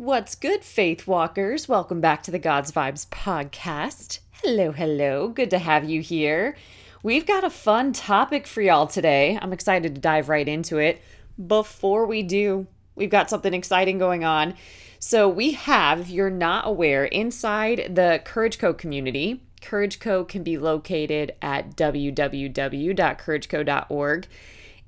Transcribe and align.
What's 0.00 0.34
good, 0.34 0.64
Faith 0.64 1.06
Walkers? 1.06 1.68
Welcome 1.68 2.00
back 2.00 2.22
to 2.22 2.30
the 2.30 2.38
God's 2.38 2.72
Vibes 2.72 3.06
podcast. 3.08 4.20
Hello, 4.42 4.72
hello. 4.72 5.28
Good 5.28 5.50
to 5.50 5.58
have 5.58 5.90
you 5.90 6.00
here. 6.00 6.56
We've 7.02 7.26
got 7.26 7.44
a 7.44 7.50
fun 7.50 7.92
topic 7.92 8.46
for 8.46 8.62
y'all 8.62 8.86
today. 8.86 9.38
I'm 9.42 9.52
excited 9.52 9.94
to 9.94 10.00
dive 10.00 10.30
right 10.30 10.48
into 10.48 10.78
it. 10.78 11.02
Before 11.46 12.06
we 12.06 12.22
do, 12.22 12.66
we've 12.94 13.10
got 13.10 13.28
something 13.28 13.52
exciting 13.52 13.98
going 13.98 14.24
on. 14.24 14.54
So, 14.98 15.28
we 15.28 15.52
have, 15.52 16.00
if 16.00 16.08
you're 16.08 16.30
not 16.30 16.66
aware, 16.66 17.04
inside 17.04 17.94
the 17.94 18.22
Courage 18.24 18.58
Co 18.58 18.72
community, 18.72 19.42
Courage 19.60 20.00
Co 20.00 20.24
can 20.24 20.42
be 20.42 20.56
located 20.56 21.32
at 21.42 21.76
www.courageco.org. 21.76 24.26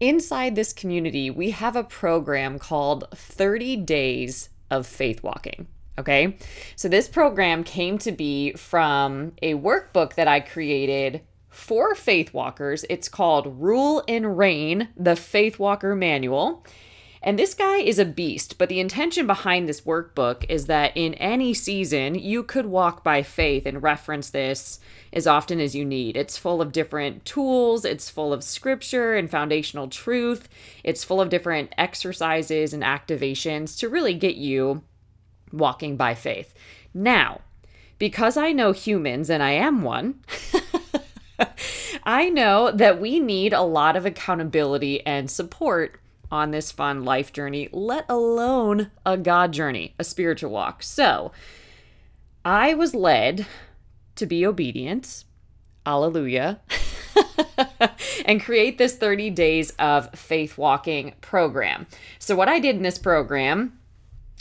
Inside 0.00 0.54
this 0.54 0.72
community, 0.72 1.29
we 1.29 1.50
have 1.50 1.76
a 1.76 1.84
program 1.84 2.58
called 2.58 3.04
30 3.14 3.76
Days 3.76 4.48
of 4.73 4.86
faith 4.86 5.23
walking. 5.23 5.68
Okay. 5.98 6.36
So 6.75 6.89
this 6.89 7.07
program 7.07 7.62
came 7.62 7.99
to 7.99 8.12
be 8.12 8.53
from 8.54 9.32
a 9.43 9.54
workbook 9.54 10.14
that 10.14 10.26
I 10.26 10.40
created 10.40 11.21
for 11.50 11.95
faith 11.95 12.32
walkers. 12.32 12.85
It's 12.89 13.08
called 13.08 13.61
Rule 13.61 14.03
and 14.08 14.39
Reign, 14.39 14.89
the 14.96 15.14
Faith 15.14 15.58
Walker 15.58 15.95
Manual. 15.95 16.64
And 17.25 17.39
this 17.39 17.54
guy 17.54 17.76
is 17.76 18.00
a 18.00 18.04
beast, 18.04 18.58
but 18.58 18.68
the 18.68 18.81
intention 18.81 19.29
behind 19.29 19.68
this 19.68 19.82
workbook 19.82 20.44
is 20.49 20.67
that 20.67 20.90
in 20.96 21.14
any 21.14 21.54
season, 21.54 22.17
you 22.17 22.43
could 22.43 22.67
walk 22.67 23.04
by 23.04 23.22
faith 23.22 23.64
and 23.64 23.81
reference 23.81 24.31
this 24.31 24.81
as 25.12 25.29
often 25.29 25.61
as 25.61 25.75
you 25.75 25.85
need. 25.85 26.17
It's 26.17 26.36
full 26.36 26.61
of 26.61 26.72
different 26.72 27.25
tools, 27.25 27.85
it's 27.85 28.11
full 28.11 28.32
of 28.32 28.43
scripture 28.43 29.14
and 29.14 29.31
foundational 29.31 29.86
truth, 29.86 30.48
it's 30.82 31.04
full 31.04 31.21
of 31.21 31.29
different 31.29 31.72
exercises 31.79 32.75
and 32.75 32.83
activations 32.83 33.78
to 33.78 33.89
really 33.89 34.14
get 34.14 34.34
you 34.34 34.83
walking 35.53 35.97
by 35.97 36.17
faith. 36.17 36.55
Now, 36.92 37.42
because 37.98 38.36
I 38.36 38.50
know 38.50 38.73
humans 38.73 39.31
and 39.31 39.45
I 39.45 39.53
am 39.53 39.83
one, 39.83 40.17
I 42.05 42.31
know 42.31 42.73
that 42.73 43.00
we 43.00 43.20
need 43.20 43.53
a 43.53 43.62
lot 43.62 43.95
of 43.95 44.05
accountability 44.05 45.06
and 45.06 45.31
support 45.31 46.00
on 46.33 46.50
this 46.50 46.72
fun 46.72 47.05
life 47.05 47.33
journey, 47.33 47.69
let 47.72 48.06
alone 48.08 48.91
a 49.05 49.19
God 49.19 49.52
journey, 49.52 49.94
a 49.98 50.05
spiritual 50.05 50.50
walk. 50.50 50.83
So 50.83 51.30
I 52.44 52.75
was 52.75 52.94
led 52.94 53.47
to 54.16 54.27
be 54.27 54.44
obedient. 54.44 55.25
Alleluia. 55.84 56.60
and 58.25 58.42
create 58.42 58.78
this 58.78 58.97
30 58.97 59.30
days 59.30 59.72
of 59.78 60.10
faith 60.14 60.56
walking 60.56 61.14
program. 61.20 61.86
So, 62.19 62.34
what 62.36 62.48
I 62.48 62.58
did 62.58 62.77
in 62.77 62.83
this 62.83 62.98
program 62.98 63.78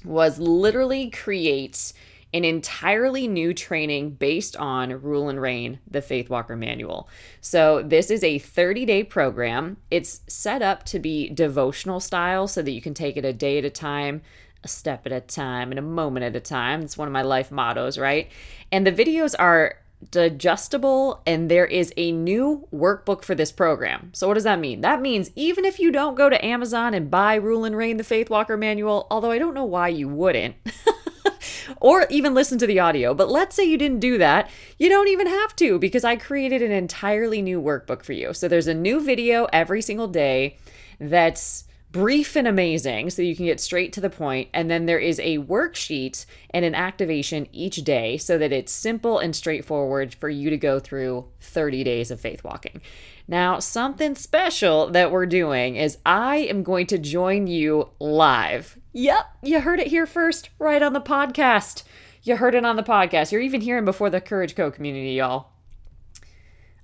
was 0.05 0.39
literally 0.39 1.09
create 1.09 1.93
an 2.33 2.45
entirely 2.45 3.27
new 3.27 3.53
training 3.53 4.11
based 4.11 4.55
on 4.55 5.01
Rule 5.01 5.29
and 5.29 5.41
Reign, 5.41 5.79
the 5.89 6.01
Faith 6.01 6.29
Walker 6.29 6.55
Manual. 6.55 7.09
So, 7.41 7.83
this 7.83 8.09
is 8.09 8.23
a 8.23 8.39
30 8.39 8.85
day 8.85 9.03
program. 9.03 9.77
It's 9.89 10.21
set 10.27 10.61
up 10.61 10.83
to 10.85 10.99
be 10.99 11.29
devotional 11.29 11.99
style 11.99 12.47
so 12.47 12.61
that 12.61 12.71
you 12.71 12.81
can 12.81 12.93
take 12.93 13.17
it 13.17 13.25
a 13.25 13.33
day 13.33 13.57
at 13.57 13.65
a 13.65 13.69
time, 13.69 14.21
a 14.63 14.67
step 14.67 15.05
at 15.05 15.11
a 15.11 15.21
time, 15.21 15.71
and 15.71 15.79
a 15.79 15.83
moment 15.83 16.23
at 16.23 16.35
a 16.35 16.39
time. 16.39 16.81
It's 16.81 16.97
one 16.97 17.07
of 17.07 17.13
my 17.13 17.23
life 17.23 17.51
mottos, 17.51 17.97
right? 17.97 18.31
And 18.71 18.87
the 18.87 18.91
videos 18.91 19.35
are 19.37 19.77
digestible 20.09 21.21
and 21.27 21.49
there 21.49 21.65
is 21.65 21.93
a 21.95 22.11
new 22.11 22.67
workbook 22.73 23.23
for 23.23 23.35
this 23.35 23.51
program. 23.51 24.09
So 24.13 24.27
what 24.27 24.33
does 24.33 24.45
that 24.45 24.59
mean? 24.59 24.81
That 24.81 25.01
means 25.01 25.29
even 25.35 25.63
if 25.63 25.79
you 25.79 25.91
don't 25.91 26.15
go 26.15 26.29
to 26.29 26.43
Amazon 26.43 26.93
and 26.93 27.11
buy 27.11 27.35
Rule 27.35 27.65
and 27.65 27.77
Reign 27.77 27.97
the 27.97 28.03
Faith 28.03 28.29
Walker 28.29 28.57
manual, 28.57 29.05
although 29.11 29.31
I 29.31 29.37
don't 29.37 29.53
know 29.53 29.65
why 29.65 29.89
you 29.89 30.07
wouldn't. 30.07 30.55
or 31.79 32.07
even 32.09 32.33
listen 32.33 32.57
to 32.59 32.67
the 32.67 32.79
audio. 32.79 33.13
But 33.13 33.29
let's 33.29 33.55
say 33.55 33.63
you 33.63 33.77
didn't 33.77 33.99
do 33.99 34.17
that, 34.17 34.49
you 34.77 34.89
don't 34.89 35.07
even 35.07 35.27
have 35.27 35.55
to 35.57 35.79
because 35.79 36.03
I 36.03 36.15
created 36.15 36.61
an 36.61 36.71
entirely 36.71 37.41
new 37.41 37.61
workbook 37.61 38.03
for 38.03 38.13
you. 38.13 38.33
So 38.33 38.47
there's 38.47 38.67
a 38.67 38.73
new 38.73 38.99
video 38.99 39.47
every 39.51 39.81
single 39.81 40.07
day 40.07 40.57
that's 40.99 41.65
brief 41.91 42.37
and 42.37 42.47
amazing 42.47 43.09
so 43.09 43.21
you 43.21 43.35
can 43.35 43.45
get 43.45 43.59
straight 43.59 43.91
to 43.91 43.99
the 43.99 44.09
point 44.09 44.47
and 44.53 44.71
then 44.71 44.85
there 44.85 44.99
is 44.99 45.19
a 45.19 45.39
worksheet 45.39 46.25
and 46.51 46.63
an 46.63 46.73
activation 46.73 47.47
each 47.51 47.77
day 47.83 48.17
so 48.17 48.37
that 48.37 48.53
it's 48.53 48.71
simple 48.71 49.19
and 49.19 49.35
straightforward 49.35 50.13
for 50.13 50.29
you 50.29 50.49
to 50.49 50.57
go 50.57 50.79
through 50.79 51.25
30 51.41 51.83
days 51.83 52.09
of 52.09 52.19
faith 52.21 52.43
walking 52.45 52.79
now 53.27 53.59
something 53.59 54.15
special 54.15 54.87
that 54.87 55.11
we're 55.11 55.25
doing 55.25 55.75
is 55.75 55.97
i 56.05 56.37
am 56.37 56.63
going 56.63 56.85
to 56.87 56.97
join 56.97 57.47
you 57.47 57.89
live 57.99 58.77
yep 58.93 59.25
you 59.41 59.59
heard 59.61 59.79
it 59.79 59.87
here 59.87 60.05
first 60.05 60.49
right 60.59 60.81
on 60.81 60.93
the 60.93 61.01
podcast 61.01 61.83
you 62.23 62.37
heard 62.37 62.55
it 62.55 62.65
on 62.65 62.75
the 62.75 62.83
podcast 62.83 63.31
you're 63.31 63.41
even 63.41 63.61
hearing 63.61 63.85
before 63.85 64.09
the 64.09 64.21
courage 64.21 64.55
co 64.55 64.69
community 64.69 65.13
y'all 65.13 65.51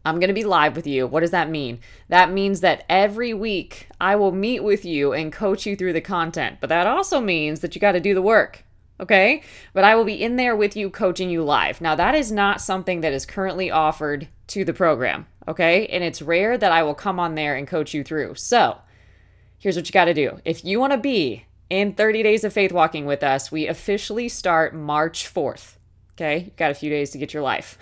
I'm 0.08 0.22
going 0.22 0.30
to 0.30 0.34
be 0.34 0.46
live 0.46 0.78
with 0.78 0.88
you. 0.88 1.06
What 1.06 1.20
does 1.20 1.32
that 1.32 1.50
mean? 1.50 1.80
That 2.08 2.32
means 2.32 2.62
that 2.62 2.86
every 2.88 3.34
week 3.34 3.90
I 4.00 4.16
will 4.16 4.32
meet 4.32 4.64
with 4.64 4.86
you 4.86 5.12
and 5.12 5.34
coach 5.34 5.66
you 5.66 5.76
through 5.76 5.92
the 5.92 6.02
content. 6.02 6.60
But 6.62 6.70
that 6.70 6.88
also 6.88 7.20
means 7.20 7.60
that 7.60 7.76
you 7.76 7.82
got 7.82 7.92
to 7.92 8.00
do 8.00 8.14
the 8.14 8.22
work. 8.22 8.64
Okay? 9.02 9.44
But 9.74 9.84
I 9.84 9.96
will 9.96 10.06
be 10.06 10.24
in 10.24 10.38
there 10.38 10.56
with 10.56 10.78
you 10.78 10.90
coaching 10.90 11.30
you 11.30 11.44
live. 11.44 11.82
Now, 11.82 11.94
that 11.96 12.16
is 12.16 12.32
not 12.32 12.62
something 12.62 13.02
that 13.02 13.12
is 13.12 13.26
currently 13.26 13.70
offered 13.70 14.30
to 14.48 14.64
the 14.64 14.74
program. 14.74 15.28
Okay? 15.48 15.88
And 15.88 16.04
it's 16.04 16.22
rare 16.22 16.58
that 16.58 16.72
I 16.72 16.84
will 16.84 16.96
come 16.96 17.20
on 17.20 17.36
there 17.36 17.56
and 17.56 17.68
coach 17.68 17.94
you 17.94 18.04
through. 18.04 18.36
So, 18.36 18.80
here's 19.58 19.76
what 19.76 19.88
you 19.88 19.94
got 19.94 20.06
to 20.06 20.14
do. 20.14 20.40
If 20.46 20.66
you 20.66 20.80
want 20.80 20.94
to 20.94 20.98
be 20.98 21.46
in 21.70 21.94
30 21.94 22.24
days 22.24 22.44
of 22.44 22.54
faith 22.54 22.72
walking 22.72 23.06
with 23.06 23.24
us, 23.24 23.52
we 23.52 23.68
officially 23.68 24.30
start 24.30 24.76
March 24.76 25.32
4th. 25.32 25.76
Okay? 26.16 26.46
You've 26.46 26.56
got 26.56 26.72
a 26.72 26.76
few 26.76 26.90
days 26.90 27.12
to 27.12 27.18
get 27.18 27.34
your 27.34 27.44
life. 27.44 27.78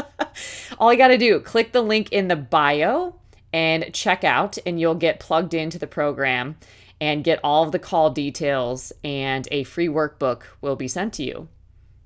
All 0.78 0.92
you 0.92 0.98
got 0.98 1.08
to 1.08 1.18
do, 1.18 1.40
click 1.40 1.72
the 1.72 1.82
link 1.82 2.12
in 2.12 2.28
the 2.28 2.36
bio 2.36 3.14
and 3.52 3.92
check 3.94 4.24
out, 4.24 4.58
and 4.66 4.78
you'll 4.78 4.94
get 4.94 5.20
plugged 5.20 5.54
into 5.54 5.78
the 5.78 5.86
program 5.86 6.56
and 7.00 7.24
get 7.24 7.40
all 7.42 7.64
of 7.64 7.72
the 7.72 7.78
call 7.78 8.10
details, 8.10 8.92
and 9.04 9.46
a 9.50 9.64
free 9.64 9.88
workbook 9.88 10.42
will 10.60 10.76
be 10.76 10.88
sent 10.88 11.12
to 11.14 11.22
you 11.22 11.48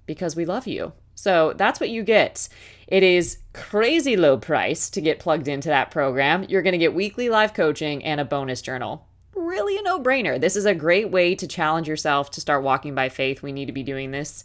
because 0.07 0.35
we 0.35 0.45
love 0.45 0.67
you. 0.67 0.93
So 1.15 1.53
that's 1.57 1.81
what 1.81 1.91
you 1.91 2.03
get. 2.03 2.49
It 2.91 3.05
is 3.05 3.39
crazy 3.53 4.17
low 4.17 4.37
price 4.37 4.91
to 4.91 5.01
get 5.01 5.21
plugged 5.21 5.47
into 5.47 5.69
that 5.69 5.93
program. 5.93 6.45
You're 6.49 6.63
going 6.63 6.73
to 6.73 6.79
get 6.79 6.93
weekly 6.93 7.29
live 7.29 7.55
coaching 7.55 8.05
and 8.05 8.21
a 8.21 8.25
bonus 8.25 8.61
journal. 8.61 9.07
Really 9.33 9.79
a 9.79 9.83
no 9.83 10.01
brainer. 10.01 10.41
This 10.41 10.57
is 10.57 10.67
a 10.67 10.75
great 10.75 11.09
way 11.09 11.37
to 11.37 11.47
challenge 11.47 11.87
yourself 11.87 12.33
to 12.33 12.41
start 12.41 12.65
walking 12.65 12.97
by 12.97 13.09
faith. 13.09 13.43
We 13.43 13.53
need 13.53 13.67
to 13.67 13.73
be 13.73 13.85
doing 13.85 14.11
this 14.11 14.43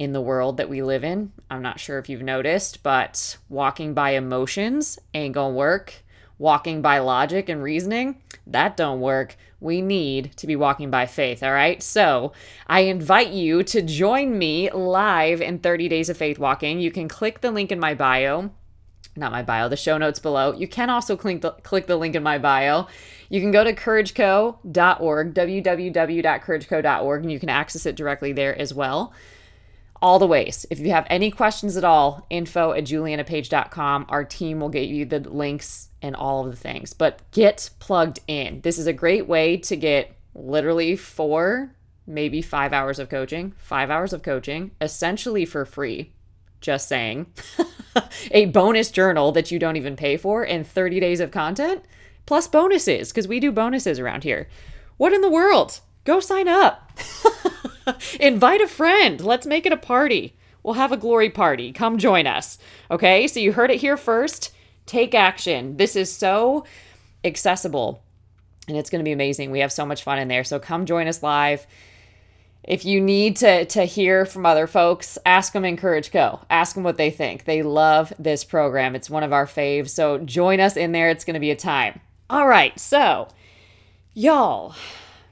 in 0.00 0.12
the 0.12 0.20
world 0.20 0.56
that 0.56 0.68
we 0.68 0.82
live 0.82 1.04
in. 1.04 1.30
I'm 1.48 1.62
not 1.62 1.78
sure 1.78 1.98
if 1.98 2.08
you've 2.08 2.22
noticed, 2.22 2.82
but 2.82 3.38
walking 3.48 3.94
by 3.94 4.10
emotions 4.10 4.98
ain't 5.14 5.34
gonna 5.34 5.54
work. 5.54 6.02
Walking 6.38 6.82
by 6.82 6.98
logic 6.98 7.48
and 7.48 7.62
reasoning, 7.62 8.20
that 8.46 8.76
don't 8.76 9.00
work. 9.00 9.36
We 9.58 9.80
need 9.80 10.36
to 10.36 10.46
be 10.46 10.54
walking 10.54 10.90
by 10.90 11.06
faith, 11.06 11.42
all 11.42 11.52
right? 11.52 11.82
So 11.82 12.32
I 12.66 12.80
invite 12.80 13.30
you 13.30 13.62
to 13.62 13.80
join 13.80 14.38
me 14.38 14.70
live 14.70 15.40
in 15.40 15.60
30 15.60 15.88
Days 15.88 16.08
of 16.10 16.16
Faith 16.16 16.38
Walking. 16.38 16.78
You 16.78 16.90
can 16.90 17.08
click 17.08 17.40
the 17.40 17.50
link 17.50 17.72
in 17.72 17.80
my 17.80 17.94
bio 17.94 18.50
not 19.16 19.32
my 19.32 19.42
bio, 19.42 19.68
the 19.68 19.76
show 19.76 19.96
notes 19.98 20.18
below. 20.18 20.52
You 20.52 20.68
can 20.68 20.90
also 20.90 21.16
click 21.16 21.40
the, 21.40 21.52
click 21.52 21.86
the 21.86 21.96
link 21.96 22.14
in 22.14 22.22
my 22.22 22.38
bio. 22.38 22.86
You 23.28 23.40
can 23.40 23.50
go 23.50 23.64
to 23.64 23.72
courageco.org, 23.72 25.34
www.courageco.org, 25.34 27.22
and 27.22 27.32
you 27.32 27.40
can 27.40 27.48
access 27.48 27.86
it 27.86 27.96
directly 27.96 28.32
there 28.32 28.58
as 28.58 28.74
well 28.74 29.14
all 30.02 30.18
the 30.18 30.26
ways. 30.26 30.66
If 30.70 30.78
you 30.78 30.90
have 30.90 31.06
any 31.08 31.30
questions 31.30 31.76
at 31.76 31.84
all, 31.84 32.26
info 32.28 32.72
at 32.72 32.84
julianapage.com. 32.84 34.06
Our 34.10 34.24
team 34.24 34.60
will 34.60 34.68
get 34.68 34.88
you 34.88 35.06
the 35.06 35.20
links 35.20 35.88
and 36.06 36.14
all 36.14 36.44
of 36.44 36.50
the 36.50 36.56
things. 36.56 36.94
But 36.94 37.20
get 37.32 37.70
plugged 37.80 38.20
in. 38.28 38.60
This 38.60 38.78
is 38.78 38.86
a 38.86 38.92
great 38.92 39.26
way 39.26 39.56
to 39.58 39.76
get 39.76 40.16
literally 40.34 40.94
four, 40.94 41.74
maybe 42.06 42.40
five 42.40 42.72
hours 42.72 43.00
of 43.00 43.08
coaching, 43.08 43.52
five 43.58 43.90
hours 43.90 44.12
of 44.12 44.22
coaching, 44.22 44.70
essentially 44.80 45.44
for 45.44 45.64
free. 45.64 46.12
Just 46.60 46.88
saying. 46.88 47.26
a 48.30 48.46
bonus 48.46 48.90
journal 48.90 49.32
that 49.32 49.50
you 49.50 49.58
don't 49.58 49.76
even 49.76 49.96
pay 49.96 50.16
for, 50.16 50.44
and 50.44 50.66
30 50.66 51.00
days 51.00 51.20
of 51.20 51.32
content, 51.32 51.82
plus 52.24 52.46
bonuses, 52.46 53.10
because 53.10 53.28
we 53.28 53.40
do 53.40 53.50
bonuses 53.50 53.98
around 53.98 54.22
here. 54.22 54.48
What 54.96 55.12
in 55.12 55.20
the 55.20 55.30
world? 55.30 55.80
Go 56.04 56.20
sign 56.20 56.46
up. 56.46 56.92
Invite 58.20 58.60
a 58.60 58.68
friend. 58.68 59.20
Let's 59.20 59.46
make 59.46 59.66
it 59.66 59.72
a 59.72 59.76
party. 59.76 60.36
We'll 60.62 60.74
have 60.74 60.92
a 60.92 60.96
glory 60.96 61.30
party. 61.30 61.72
Come 61.72 61.98
join 61.98 62.26
us. 62.28 62.58
Okay? 62.90 63.26
So 63.26 63.40
you 63.40 63.52
heard 63.52 63.70
it 63.72 63.80
here 63.80 63.96
first. 63.96 64.52
Take 64.86 65.14
action. 65.14 65.76
This 65.76 65.96
is 65.96 66.12
so 66.12 66.64
accessible 67.24 68.02
and 68.68 68.76
it's 68.76 68.90
going 68.90 69.00
to 69.00 69.04
be 69.04 69.12
amazing. 69.12 69.50
We 69.50 69.60
have 69.60 69.72
so 69.72 69.86
much 69.86 70.02
fun 70.02 70.18
in 70.18 70.28
there. 70.28 70.44
So 70.44 70.58
come 70.58 70.86
join 70.86 71.06
us 71.06 71.22
live. 71.22 71.66
If 72.64 72.84
you 72.84 73.00
need 73.00 73.36
to 73.36 73.64
to 73.66 73.84
hear 73.84 74.26
from 74.26 74.44
other 74.44 74.66
folks, 74.66 75.18
ask 75.24 75.52
them 75.52 75.64
in 75.64 75.76
Courage 75.76 76.10
Co. 76.10 76.40
Ask 76.50 76.74
them 76.74 76.82
what 76.82 76.96
they 76.96 77.10
think. 77.10 77.44
They 77.44 77.62
love 77.62 78.12
this 78.18 78.42
program. 78.42 78.96
It's 78.96 79.08
one 79.08 79.22
of 79.22 79.32
our 79.32 79.46
faves. 79.46 79.90
So 79.90 80.18
join 80.18 80.58
us 80.58 80.76
in 80.76 80.90
there. 80.90 81.10
It's 81.10 81.24
going 81.24 81.34
to 81.34 81.40
be 81.40 81.52
a 81.52 81.56
time. 81.56 82.00
All 82.28 82.48
right. 82.48 82.78
So, 82.78 83.28
y'all, 84.14 84.74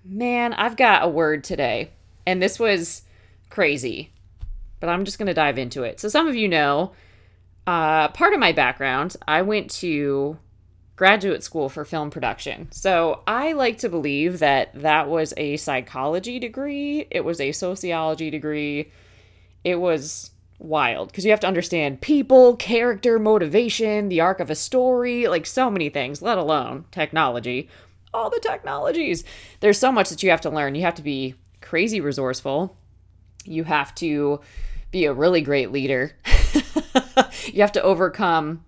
man, 0.04 0.52
I've 0.52 0.76
got 0.76 1.04
a 1.04 1.08
word 1.08 1.42
today 1.42 1.90
And 2.24 2.40
this 2.40 2.60
was 2.60 3.02
crazy, 3.50 4.12
but 4.78 4.88
I'm 4.88 5.04
just 5.04 5.18
going 5.18 5.26
to 5.26 5.34
dive 5.34 5.58
into 5.58 5.82
it. 5.82 5.98
So, 5.98 6.08
some 6.08 6.28
of 6.28 6.36
you 6.36 6.48
know, 6.48 6.92
uh, 7.66 8.08
part 8.08 8.34
of 8.34 8.40
my 8.40 8.52
background, 8.52 9.16
I 9.26 9.42
went 9.42 9.70
to 9.72 10.38
graduate 10.96 11.42
school 11.42 11.68
for 11.68 11.84
film 11.84 12.10
production. 12.10 12.68
So 12.70 13.22
I 13.26 13.52
like 13.52 13.78
to 13.78 13.88
believe 13.88 14.38
that 14.38 14.70
that 14.74 15.08
was 15.08 15.34
a 15.36 15.56
psychology 15.56 16.38
degree, 16.38 17.06
it 17.10 17.24
was 17.24 17.40
a 17.40 17.52
sociology 17.52 18.30
degree, 18.30 18.92
it 19.64 19.76
was 19.76 20.30
wild 20.58 21.08
because 21.08 21.24
you 21.24 21.30
have 21.30 21.40
to 21.40 21.48
understand 21.48 22.00
people, 22.00 22.56
character, 22.56 23.18
motivation, 23.18 24.08
the 24.08 24.20
arc 24.20 24.40
of 24.40 24.50
a 24.50 24.54
story, 24.54 25.26
like 25.26 25.46
so 25.46 25.70
many 25.70 25.88
things, 25.88 26.22
let 26.22 26.38
alone 26.38 26.84
technology. 26.90 27.68
All 28.12 28.30
the 28.30 28.40
technologies. 28.40 29.24
There's 29.58 29.78
so 29.78 29.90
much 29.90 30.08
that 30.10 30.22
you 30.22 30.30
have 30.30 30.40
to 30.42 30.50
learn. 30.50 30.76
You 30.76 30.82
have 30.82 30.94
to 30.94 31.02
be 31.02 31.34
crazy 31.60 32.00
resourceful. 32.00 32.76
You 33.44 33.64
have 33.64 33.92
to 33.96 34.40
be 34.92 35.06
a 35.06 35.12
really 35.12 35.40
great 35.40 35.72
leader. 35.72 36.12
you 37.52 37.60
have 37.60 37.72
to 37.72 37.82
overcome 37.82 38.64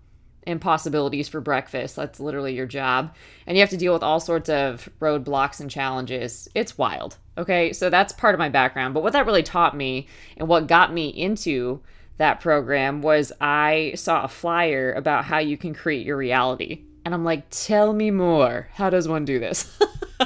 impossibilities 0.46 1.28
for 1.28 1.40
breakfast. 1.40 1.96
That's 1.96 2.20
literally 2.20 2.54
your 2.54 2.66
job. 2.66 3.14
And 3.46 3.56
you 3.56 3.62
have 3.62 3.70
to 3.70 3.76
deal 3.76 3.92
with 3.92 4.02
all 4.02 4.20
sorts 4.20 4.48
of 4.48 4.88
roadblocks 5.00 5.60
and 5.60 5.70
challenges. 5.70 6.48
It's 6.54 6.78
wild. 6.78 7.16
Okay. 7.36 7.72
So 7.72 7.90
that's 7.90 8.12
part 8.12 8.34
of 8.34 8.38
my 8.38 8.48
background. 8.48 8.94
But 8.94 9.02
what 9.02 9.12
that 9.12 9.26
really 9.26 9.42
taught 9.42 9.76
me 9.76 10.06
and 10.36 10.48
what 10.48 10.68
got 10.68 10.92
me 10.92 11.08
into 11.08 11.80
that 12.16 12.40
program 12.40 13.02
was 13.02 13.32
I 13.40 13.92
saw 13.96 14.22
a 14.22 14.28
flyer 14.28 14.92
about 14.92 15.24
how 15.26 15.38
you 15.38 15.58
can 15.58 15.74
create 15.74 16.06
your 16.06 16.16
reality. 16.16 16.84
And 17.04 17.12
I'm 17.12 17.24
like, 17.24 17.46
tell 17.50 17.92
me 17.92 18.10
more. 18.10 18.68
How 18.72 18.88
does 18.88 19.06
one 19.06 19.24
do 19.24 19.38
this? 19.38 19.78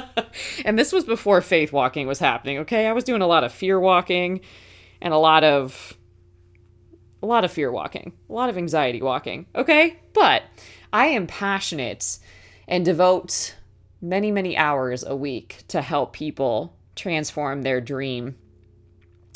and 0.65 0.79
this 0.79 0.93
was 0.93 1.03
before 1.03 1.41
faith 1.41 1.73
walking 1.73 2.07
was 2.07 2.19
happening. 2.19 2.59
Okay. 2.59 2.87
I 2.87 2.93
was 2.93 3.03
doing 3.03 3.21
a 3.21 3.27
lot 3.27 3.43
of 3.43 3.51
fear 3.51 3.79
walking 3.79 4.41
and 5.01 5.13
a 5.13 5.17
lot 5.17 5.43
of 5.43 5.97
a 7.21 7.25
lot 7.25 7.43
of 7.43 7.51
fear 7.51 7.71
walking, 7.71 8.13
a 8.29 8.33
lot 8.33 8.49
of 8.49 8.57
anxiety 8.57 9.01
walking, 9.01 9.45
okay? 9.55 9.99
But 10.13 10.43
I 10.91 11.07
am 11.07 11.27
passionate 11.27 12.19
and 12.67 12.83
devote 12.83 13.55
many, 14.01 14.31
many 14.31 14.57
hours 14.57 15.03
a 15.03 15.15
week 15.15 15.63
to 15.69 15.81
help 15.81 16.13
people 16.13 16.75
transform 16.95 17.61
their 17.61 17.79
dream 17.81 18.35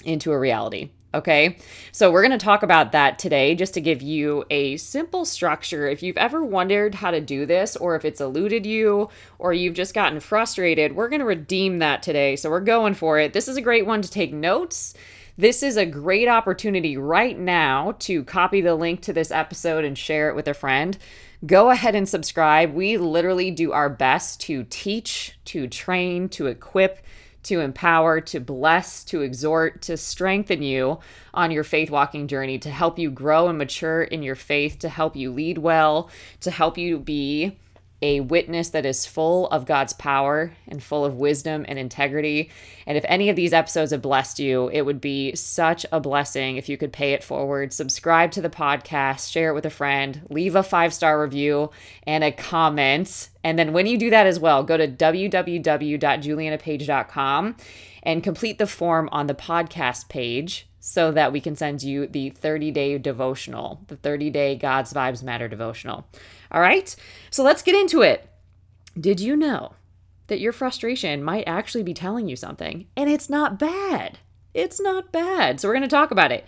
into 0.03 0.31
a 0.31 0.39
reality. 0.39 0.89
Okay, 1.13 1.59
so 1.93 2.11
we're 2.11 2.23
going 2.23 2.37
to 2.37 2.45
talk 2.45 2.61
about 2.61 2.91
that 2.91 3.17
today 3.17 3.55
just 3.55 3.73
to 3.75 3.81
give 3.81 4.01
you 4.01 4.43
a 4.49 4.75
simple 4.75 5.23
structure. 5.23 5.87
If 5.87 6.03
you've 6.03 6.17
ever 6.17 6.43
wondered 6.43 6.93
how 6.93 7.11
to 7.11 7.21
do 7.21 7.45
this, 7.45 7.77
or 7.77 7.95
if 7.95 8.03
it's 8.03 8.19
eluded 8.19 8.65
you, 8.65 9.07
or 9.39 9.53
you've 9.53 9.75
just 9.75 9.93
gotten 9.93 10.19
frustrated, 10.19 10.93
we're 10.93 11.07
going 11.07 11.21
to 11.21 11.25
redeem 11.25 11.79
that 11.79 12.03
today. 12.03 12.35
So 12.35 12.49
we're 12.49 12.59
going 12.59 12.95
for 12.95 13.17
it. 13.17 13.31
This 13.31 13.47
is 13.47 13.55
a 13.55 13.61
great 13.61 13.85
one 13.85 14.01
to 14.01 14.11
take 14.11 14.33
notes 14.33 14.93
this 15.37 15.61
is 15.61 15.77
a 15.77 15.85
great 15.85 16.27
opportunity 16.27 16.95
right 16.95 17.37
now 17.37 17.95
to 17.99 18.23
copy 18.23 18.61
the 18.61 18.75
link 18.75 19.01
to 19.01 19.13
this 19.13 19.31
episode 19.31 19.83
and 19.83 19.97
share 19.97 20.29
it 20.29 20.35
with 20.35 20.47
a 20.47 20.53
friend. 20.53 20.97
Go 21.45 21.69
ahead 21.69 21.95
and 21.95 22.07
subscribe. 22.07 22.73
We 22.73 22.97
literally 22.97 23.51
do 23.51 23.71
our 23.71 23.89
best 23.89 24.39
to 24.41 24.63
teach, 24.69 25.37
to 25.45 25.67
train, 25.67 26.29
to 26.29 26.47
equip, 26.47 27.05
to 27.43 27.59
empower, 27.59 28.21
to 28.21 28.39
bless, 28.39 29.03
to 29.03 29.21
exhort, 29.21 29.81
to 29.83 29.97
strengthen 29.97 30.63
you 30.63 30.99
on 31.33 31.51
your 31.51 31.63
faith 31.63 31.91
walking 31.91 32.27
journey, 32.27 32.57
to 32.59 32.69
help 32.69 32.97
you 32.97 33.11
grow 33.11 33.47
and 33.47 33.57
mature 33.57 34.03
in 34.03 34.23
your 34.23 34.35
faith, 34.35 34.79
to 34.79 34.89
help 34.89 35.15
you 35.15 35.31
lead 35.31 35.59
well, 35.59 36.09
to 36.39 36.49
help 36.49 36.77
you 36.77 36.97
be 36.97 37.57
a 38.05 38.19
witness 38.19 38.69
that 38.69 38.85
is 38.85 39.07
full 39.07 39.47
of 39.47 39.65
God's 39.65 39.93
power 39.93 40.51
and 40.67 40.83
full 40.83 41.03
of 41.03 41.15
wisdom 41.15 41.65
and 41.67 41.79
integrity. 41.79 42.51
And 42.85 42.99
if 42.99 43.05
any 43.07 43.29
of 43.29 43.35
these 43.35 43.51
episodes 43.51 43.91
have 43.91 44.03
blessed 44.03 44.37
you, 44.37 44.69
it 44.69 44.83
would 44.83 45.01
be 45.01 45.35
such 45.35 45.87
a 45.91 45.99
blessing 45.99 46.57
if 46.57 46.69
you 46.69 46.77
could 46.77 46.93
pay 46.93 47.13
it 47.13 47.23
forward. 47.23 47.73
Subscribe 47.73 48.29
to 48.33 48.41
the 48.41 48.49
podcast, 48.49 49.31
share 49.31 49.49
it 49.49 49.55
with 49.55 49.65
a 49.65 49.71
friend, 49.71 50.21
leave 50.29 50.55
a 50.55 50.61
five 50.61 50.93
star 50.93 51.19
review 51.19 51.71
and 52.05 52.23
a 52.23 52.31
comment. 52.31 53.29
And 53.43 53.57
then 53.57 53.73
when 53.73 53.87
you 53.87 53.97
do 53.97 54.11
that 54.11 54.27
as 54.27 54.39
well, 54.39 54.63
go 54.63 54.77
to 54.77 54.87
www.julianapage.com 54.87 57.55
and 58.03 58.23
complete 58.23 58.59
the 58.59 58.67
form 58.67 59.09
on 59.11 59.25
the 59.25 59.33
podcast 59.33 60.09
page 60.09 60.67
so 60.87 61.11
that 61.11 61.33
we 61.33 61.41
can 61.41 61.55
send 61.55 61.81
you 61.81 62.05
the 62.05 62.29
30 62.29 62.69
day 62.69 62.95
devotional, 62.99 63.81
the 63.87 63.95
30 63.95 64.29
day 64.29 64.55
God's 64.55 64.93
Vibes 64.93 65.23
Matter 65.23 65.47
devotional. 65.47 66.05
All 66.51 66.61
right, 66.61 66.95
so 67.31 67.41
let's 67.41 67.63
get 67.63 67.73
into 67.73 68.03
it. 68.03 68.29
Did 68.97 69.19
you 69.19 69.35
know 69.35 69.73
that 70.27 70.39
your 70.39 70.51
frustration 70.51 71.23
might 71.23 71.45
actually 71.47 71.81
be 71.81 71.95
telling 71.95 72.29
you 72.29 72.35
something? 72.35 72.85
And 72.95 73.09
it's 73.09 73.31
not 73.31 73.57
bad. 73.57 74.19
It's 74.53 74.79
not 74.79 75.11
bad. 75.11 75.59
So 75.59 75.67
we're 75.67 75.73
going 75.73 75.81
to 75.81 75.87
talk 75.87 76.11
about 76.11 76.31
it. 76.31 76.45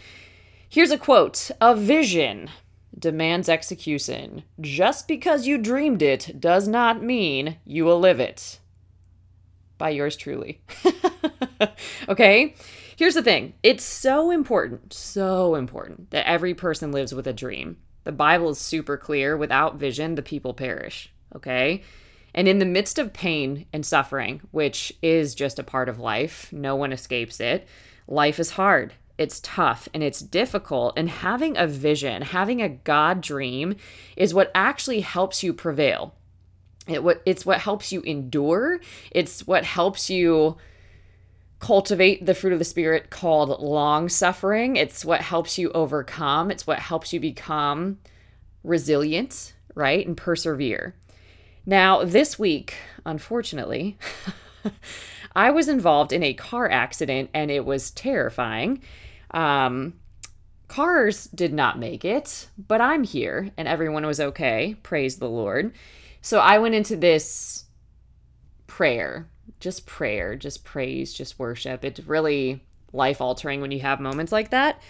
Here's 0.70 0.92
a 0.92 1.00
quote 1.00 1.50
A 1.60 1.76
vision 1.76 2.52
demands 2.98 3.50
execution. 3.50 4.44
Just 4.62 5.08
because 5.08 5.48
you 5.48 5.58
dreamed 5.58 6.04
it 6.04 6.40
does 6.40 6.68
not 6.68 7.02
mean 7.02 7.58
you 7.66 7.86
will 7.86 8.00
live 8.00 8.20
it. 8.20 8.60
By 9.80 9.90
yours 9.90 10.16
truly. 10.16 10.62
okay? 12.08 12.54
Here's 12.98 13.14
the 13.14 13.22
thing 13.22 13.54
it's 13.62 13.84
so 13.84 14.32
important, 14.32 14.92
so 14.92 15.54
important 15.54 16.10
that 16.10 16.28
every 16.28 16.56
person 16.56 16.92
lives 16.92 17.14
with 17.14 17.28
a 17.28 17.34
dream. 17.34 17.78
The 18.06 18.12
Bible 18.12 18.50
is 18.50 18.58
super 18.58 18.98
clear 18.98 19.38
without 19.38 19.76
vision, 19.76 20.16
the 20.16 20.24
people 20.24 20.56
perish. 20.56 21.14
Okay? 21.36 21.84
And 22.34 22.48
in 22.48 22.58
the 22.58 22.66
midst 22.66 22.98
of 22.98 23.14
pain 23.14 23.68
and 23.72 23.86
suffering, 23.86 24.42
which 24.50 24.92
is 25.04 25.36
just 25.36 25.60
a 25.60 25.64
part 25.64 25.90
of 25.90 26.00
life, 26.00 26.52
no 26.52 26.76
one 26.76 26.92
escapes 26.92 27.40
it, 27.40 27.68
life 28.08 28.40
is 28.40 28.52
hard. 28.52 28.94
It's 29.20 29.42
tough 29.42 29.88
and 29.94 30.02
it's 30.02 30.20
difficult. 30.20 30.98
And 30.98 31.08
having 31.08 31.56
a 31.56 31.68
vision, 31.68 32.24
having 32.24 32.64
a 32.64 32.70
God 32.70 33.22
dream 33.22 33.76
is 34.16 34.34
what 34.34 34.52
actually 34.56 35.02
helps 35.02 35.44
you 35.44 35.54
prevail. 35.54 36.16
It, 36.88 37.04
it's 37.28 37.46
what 37.46 37.60
helps 37.60 37.92
you 37.92 38.02
endure. 38.02 38.80
It's 39.12 39.46
what 39.46 39.66
helps 39.66 40.10
you 40.10 40.58
cultivate 41.60 42.26
the 42.26 42.36
fruit 42.36 42.54
of 42.54 42.60
the 42.60 42.66
spirit 42.66 43.10
called 43.10 43.62
long 43.62 44.10
suffering. 44.10 44.76
It's 44.76 45.04
what 45.04 45.22
helps 45.22 45.58
you 45.58 45.72
overcome, 45.72 46.52
it's 46.52 46.68
what 46.68 46.80
helps 46.80 47.14
you 47.14 47.20
become 47.20 48.00
resilient, 48.64 49.54
right? 49.76 50.06
And 50.06 50.16
persevere. 50.16 50.96
Now, 51.66 52.04
this 52.04 52.40
week, 52.40 52.76
unfortunately, 53.06 53.98
I 55.36 55.52
was 55.52 55.68
involved 55.68 56.14
in 56.14 56.24
a 56.24 56.34
car 56.34 56.70
accident 56.70 57.30
and 57.34 57.52
it 57.52 57.66
was 57.66 57.92
terrifying. 57.92 58.82
Um, 59.32 60.00
cars 60.68 61.26
did 61.26 61.54
not 61.54 61.78
make 61.78 62.06
it, 62.06 62.48
but 62.58 62.82
I'm 62.82 63.04
here 63.04 63.52
and 63.58 63.68
everyone 63.68 64.06
was 64.06 64.20
okay. 64.20 64.76
Praise 64.84 65.18
the 65.18 65.30
Lord. 65.30 65.74
So 66.22 66.40
I 66.40 66.60
went 66.60 66.76
into 66.76 66.96
this 66.96 67.66
prayer 68.66 69.28
just 69.60 69.86
prayer, 69.86 70.36
just 70.36 70.64
praise, 70.64 71.14
just 71.14 71.40
worship. 71.40 71.84
It's 71.84 72.00
really 72.02 72.64
life 72.94 73.22
altering 73.22 73.62
when 73.62 73.72
you 73.72 73.80
have 73.80 74.00
moments 74.00 74.32
like 74.32 74.52
that. 74.52 74.82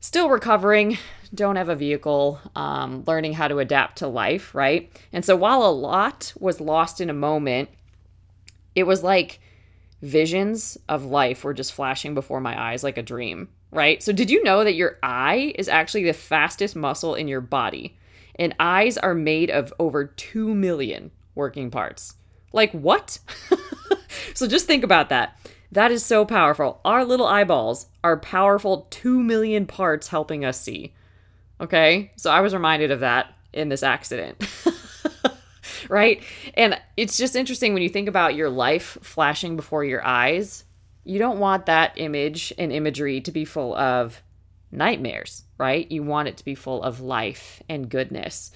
Still 0.00 0.30
recovering, 0.30 0.98
don't 1.34 1.56
have 1.56 1.68
a 1.68 1.76
vehicle, 1.76 2.40
um, 2.56 3.04
learning 3.06 3.34
how 3.34 3.48
to 3.48 3.58
adapt 3.58 3.98
to 3.98 4.08
life, 4.08 4.54
right? 4.54 4.90
And 5.12 5.24
so 5.24 5.36
while 5.36 5.62
a 5.62 5.70
lot 5.70 6.32
was 6.38 6.60
lost 6.60 7.00
in 7.00 7.10
a 7.10 7.14
moment, 7.14 7.68
it 8.74 8.84
was 8.84 9.02
like 9.02 9.40
visions 10.02 10.78
of 10.88 11.04
life 11.04 11.44
were 11.44 11.54
just 11.54 11.72
flashing 11.72 12.14
before 12.14 12.40
my 12.40 12.58
eyes 12.60 12.82
like 12.82 12.98
a 12.98 13.02
dream, 13.02 13.48
right? 13.70 14.02
So, 14.02 14.12
did 14.12 14.30
you 14.30 14.42
know 14.42 14.64
that 14.64 14.74
your 14.74 14.98
eye 15.02 15.52
is 15.56 15.68
actually 15.68 16.04
the 16.04 16.12
fastest 16.12 16.74
muscle 16.74 17.14
in 17.14 17.28
your 17.28 17.40
body? 17.40 17.96
And 18.36 18.54
eyes 18.58 18.96
are 18.96 19.14
made 19.14 19.50
of 19.50 19.72
over 19.78 20.06
2 20.06 20.54
million 20.54 21.10
working 21.34 21.70
parts. 21.70 22.14
Like, 22.52 22.72
what? 22.72 23.18
so 24.34 24.46
just 24.46 24.66
think 24.66 24.84
about 24.84 25.08
that. 25.08 25.36
That 25.72 25.92
is 25.92 26.04
so 26.04 26.24
powerful. 26.24 26.80
Our 26.84 27.04
little 27.04 27.26
eyeballs 27.26 27.86
are 28.02 28.16
powerful 28.16 28.88
2 28.90 29.22
million 29.22 29.66
parts 29.66 30.08
helping 30.08 30.44
us 30.44 30.60
see. 30.60 30.94
Okay? 31.60 32.12
So 32.16 32.30
I 32.30 32.40
was 32.40 32.54
reminded 32.54 32.90
of 32.90 33.00
that 33.00 33.32
in 33.52 33.68
this 33.68 33.82
accident. 33.82 34.42
right? 35.88 36.22
And 36.54 36.80
it's 36.96 37.16
just 37.16 37.36
interesting 37.36 37.72
when 37.72 37.82
you 37.82 37.88
think 37.88 38.08
about 38.08 38.34
your 38.34 38.50
life 38.50 38.98
flashing 39.02 39.56
before 39.56 39.84
your 39.84 40.04
eyes. 40.04 40.64
You 41.04 41.18
don't 41.18 41.38
want 41.38 41.66
that 41.66 41.92
image 41.96 42.52
and 42.58 42.72
imagery 42.72 43.20
to 43.22 43.32
be 43.32 43.44
full 43.44 43.74
of 43.74 44.22
nightmares, 44.72 45.44
right? 45.58 45.90
You 45.90 46.02
want 46.02 46.28
it 46.28 46.36
to 46.38 46.44
be 46.44 46.54
full 46.54 46.82
of 46.82 47.00
life 47.00 47.62
and 47.68 47.88
goodness. 47.88 48.50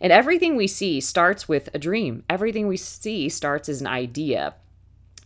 And 0.00 0.12
everything 0.12 0.56
we 0.56 0.66
see 0.66 1.00
starts 1.00 1.48
with 1.48 1.68
a 1.74 1.78
dream. 1.78 2.24
Everything 2.28 2.66
we 2.66 2.76
see 2.76 3.28
starts 3.28 3.68
as 3.68 3.80
an 3.80 3.86
idea. 3.86 4.54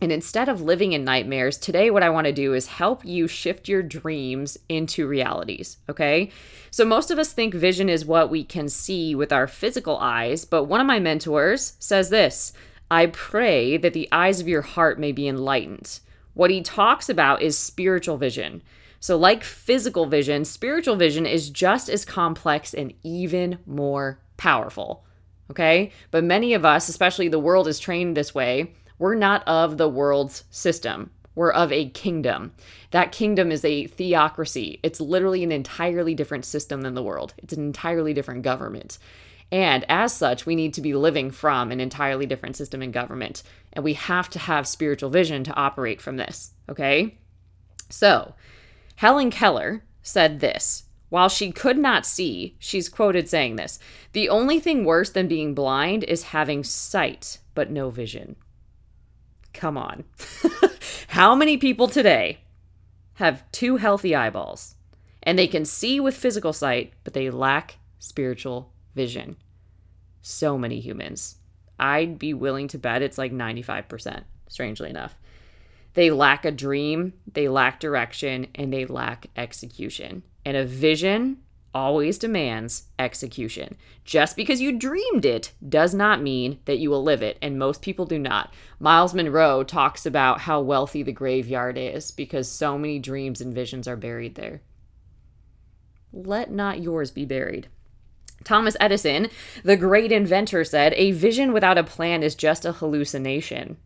And 0.01 0.11
instead 0.11 0.49
of 0.49 0.61
living 0.61 0.91
in 0.91 1.05
nightmares, 1.05 1.57
today 1.57 1.89
what 1.89 2.03
I 2.03 2.09
want 2.09 2.25
to 2.25 2.33
do 2.33 2.53
is 2.53 2.67
help 2.67 3.05
you 3.05 3.27
shift 3.27 3.69
your 3.69 3.81
dreams 3.81 4.57
into 4.67 5.07
realities, 5.07 5.77
okay? 5.89 6.31
So 6.69 6.83
most 6.83 7.11
of 7.11 7.17
us 7.17 7.31
think 7.31 7.53
vision 7.53 7.87
is 7.87 8.05
what 8.05 8.29
we 8.29 8.43
can 8.43 8.67
see 8.67 9.15
with 9.15 9.31
our 9.31 9.47
physical 9.47 9.97
eyes, 9.97 10.43
but 10.43 10.65
one 10.65 10.81
of 10.81 10.87
my 10.87 10.99
mentors 10.99 11.73
says 11.79 12.09
this 12.09 12.51
I 12.91 13.07
pray 13.07 13.77
that 13.77 13.93
the 13.93 14.09
eyes 14.11 14.41
of 14.41 14.47
your 14.47 14.61
heart 14.61 14.99
may 14.99 15.11
be 15.11 15.27
enlightened. 15.27 15.99
What 16.33 16.51
he 16.51 16.61
talks 16.61 17.09
about 17.09 17.41
is 17.41 17.57
spiritual 17.57 18.17
vision. 18.17 18.61
So, 18.99 19.17
like 19.17 19.43
physical 19.43 20.05
vision, 20.05 20.45
spiritual 20.45 20.95
vision 20.95 21.25
is 21.25 21.49
just 21.49 21.89
as 21.89 22.05
complex 22.05 22.73
and 22.73 22.93
even 23.03 23.59
more 23.65 24.19
powerful. 24.35 25.05
Okay? 25.49 25.91
But 26.11 26.23
many 26.23 26.53
of 26.53 26.65
us, 26.65 26.89
especially 26.89 27.27
the 27.27 27.39
world 27.39 27.67
is 27.67 27.79
trained 27.79 28.17
this 28.17 28.35
way, 28.35 28.73
we're 28.97 29.15
not 29.15 29.47
of 29.47 29.77
the 29.77 29.89
world's 29.89 30.43
system. 30.49 31.11
We're 31.35 31.51
of 31.51 31.71
a 31.71 31.89
kingdom. 31.89 32.53
That 32.91 33.11
kingdom 33.11 33.51
is 33.51 33.65
a 33.65 33.87
theocracy. 33.87 34.79
It's 34.83 35.01
literally 35.01 35.43
an 35.43 35.51
entirely 35.51 36.15
different 36.15 36.45
system 36.45 36.81
than 36.81 36.93
the 36.93 37.03
world, 37.03 37.33
it's 37.37 37.53
an 37.53 37.63
entirely 37.63 38.13
different 38.13 38.43
government. 38.43 38.97
And 39.51 39.85
as 39.87 40.11
such, 40.11 40.45
we 40.45 40.55
need 40.55 40.73
to 40.73 40.81
be 40.81 40.95
living 40.95 41.29
from 41.29 41.71
an 41.71 41.79
entirely 41.79 42.25
different 42.25 42.55
system 42.55 42.81
and 42.81 42.91
government. 42.91 43.43
And 43.73 43.83
we 43.83 43.93
have 43.93 44.27
to 44.31 44.39
have 44.39 44.67
spiritual 44.67 45.11
vision 45.11 45.43
to 45.43 45.53
operate 45.53 46.01
from 46.01 46.17
this. 46.17 46.51
Okay? 46.67 47.19
So, 47.89 48.33
Helen 48.95 49.29
Keller 49.29 49.83
said 50.01 50.39
this 50.39 50.85
while 51.09 51.29
she 51.29 51.51
could 51.51 51.77
not 51.77 52.05
see, 52.05 52.55
she's 52.59 52.89
quoted 52.89 53.29
saying 53.29 53.55
this 53.55 53.79
The 54.13 54.29
only 54.29 54.59
thing 54.59 54.83
worse 54.83 55.09
than 55.09 55.27
being 55.27 55.53
blind 55.53 56.03
is 56.03 56.23
having 56.23 56.63
sight, 56.63 57.37
but 57.53 57.71
no 57.71 57.89
vision. 57.89 58.35
Come 59.55 59.77
on. 59.77 60.03
How 61.07 61.33
many 61.33 61.57
people 61.57 61.87
today 61.87 62.39
have 63.15 63.49
two 63.51 63.77
healthy 63.77 64.13
eyeballs 64.13 64.75
and 65.23 65.39
they 65.39 65.47
can 65.47 65.63
see 65.63 65.99
with 65.99 66.15
physical 66.15 66.51
sight, 66.51 66.93
but 67.03 67.13
they 67.13 67.29
lack 67.29 67.77
spiritual 67.97 68.73
vision? 68.93 69.37
So 70.21 70.57
many 70.57 70.81
humans. 70.81 71.37
I'd 71.79 72.19
be 72.19 72.33
willing 72.33 72.67
to 72.69 72.77
bet 72.77 73.01
it's 73.01 73.17
like 73.17 73.31
95%, 73.31 74.23
strangely 74.49 74.89
enough. 74.89 75.15
They 75.93 76.11
lack 76.11 76.43
a 76.43 76.51
dream, 76.51 77.13
they 77.31 77.47
lack 77.47 77.79
direction, 77.79 78.47
and 78.55 78.73
they 78.73 78.85
lack 78.85 79.27
execution. 79.37 80.23
And 80.43 80.57
a 80.57 80.65
vision 80.65 81.37
always 81.75 82.17
demands 82.17 82.85
execution. 82.97 83.75
Just 84.05 84.35
because 84.35 84.61
you 84.61 84.71
dreamed 84.71 85.25
it 85.25 85.51
does 85.67 85.93
not 85.93 86.21
mean 86.21 86.59
that 86.65 86.79
you 86.79 86.89
will 86.89 87.03
live 87.03 87.21
it, 87.21 87.37
and 87.41 87.59
most 87.59 87.81
people 87.81 88.05
do 88.05 88.17
not. 88.17 88.53
Myles 88.79 89.13
Munroe 89.13 89.63
talks 89.63 90.05
about 90.05 90.41
how 90.41 90.61
wealthy 90.61 91.03
the 91.03 91.11
graveyard 91.11 91.77
is 91.77 92.09
because 92.11 92.49
so 92.49 92.77
many 92.77 92.97
dreams 92.97 93.41
and 93.41 93.53
visions 93.53 93.87
are 93.87 93.97
buried 93.97 94.35
there. 94.35 94.61
Let 96.13 96.49
not 96.49 96.81
yours 96.81 97.11
be 97.11 97.25
buried. 97.25 97.67
Thomas 98.45 98.77
Edison, 98.79 99.27
the 99.63 99.75
great 99.75 100.11
inventor, 100.11 100.63
said, 100.63 100.93
A 100.95 101.11
vision 101.11 101.51
without 101.51 101.77
a 101.77 101.83
plan 101.83 102.23
is 102.23 102.35
just 102.35 102.63
a 102.63 102.73
hallucination. 102.73 103.77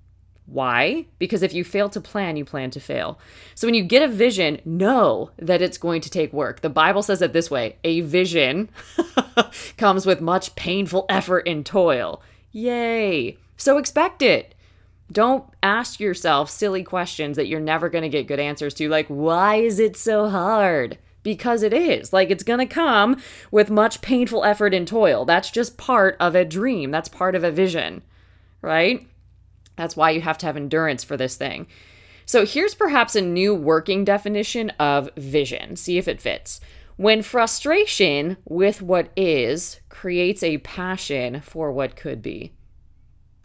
Why? 0.51 1.05
Because 1.19 1.43
if 1.43 1.53
you 1.53 1.63
fail 1.63 1.89
to 1.89 2.01
plan, 2.01 2.35
you 2.35 2.43
plan 2.43 2.71
to 2.71 2.79
fail. 2.79 3.19
So 3.53 3.67
when 3.67 3.75
you 3.75 3.83
get 3.83 4.01
a 4.01 4.07
vision, 4.07 4.59
know 4.65 5.29
that 5.37 5.61
it's 5.61 5.77
going 5.77 6.01
to 6.01 6.09
take 6.09 6.33
work. 6.33 6.61
The 6.61 6.69
Bible 6.69 7.03
says 7.03 7.21
it 7.21 7.33
this 7.33 7.51
way 7.51 7.75
a 7.83 8.01
vision 8.01 8.69
comes 9.77 10.05
with 10.05 10.21
much 10.21 10.55
painful 10.55 11.05
effort 11.07 11.47
and 11.47 11.63
toil. 11.65 12.23
Yay. 12.51 13.37
So 13.57 13.77
expect 13.77 14.21
it. 14.23 14.55
Don't 15.11 15.45
ask 15.61 15.99
yourself 15.99 16.49
silly 16.49 16.83
questions 16.83 17.35
that 17.37 17.47
you're 17.47 17.59
never 17.59 17.89
going 17.89 18.03
to 18.03 18.09
get 18.09 18.27
good 18.27 18.39
answers 18.39 18.73
to, 18.75 18.89
like, 18.89 19.07
why 19.07 19.55
is 19.55 19.79
it 19.79 19.97
so 19.97 20.29
hard? 20.29 20.97
Because 21.23 21.63
it 21.63 21.73
is. 21.73 22.13
Like, 22.13 22.29
it's 22.29 22.43
going 22.43 22.59
to 22.59 22.65
come 22.67 23.21
with 23.51 23.69
much 23.69 24.01
painful 24.01 24.43
effort 24.43 24.73
and 24.73 24.87
toil. 24.87 25.25
That's 25.25 25.49
just 25.49 25.77
part 25.77 26.15
of 26.19 26.35
a 26.35 26.45
dream, 26.45 26.91
that's 26.91 27.09
part 27.09 27.35
of 27.35 27.43
a 27.43 27.51
vision, 27.51 28.03
right? 28.61 29.07
That's 29.79 29.95
why 29.95 30.09
you 30.11 30.19
have 30.19 30.37
to 30.39 30.45
have 30.45 30.57
endurance 30.57 31.05
for 31.05 31.15
this 31.15 31.37
thing. 31.37 31.65
So 32.25 32.45
here's 32.45 32.75
perhaps 32.75 33.15
a 33.15 33.21
new 33.21 33.55
working 33.55 34.03
definition 34.03 34.71
of 34.71 35.09
vision. 35.15 35.77
See 35.77 35.97
if 35.97 36.05
it 36.05 36.19
fits. 36.19 36.59
When 36.97 37.21
frustration 37.21 38.35
with 38.43 38.81
what 38.81 39.09
is 39.15 39.79
creates 39.87 40.43
a 40.43 40.57
passion 40.57 41.39
for 41.39 41.71
what 41.71 41.95
could 41.95 42.21
be. 42.21 42.51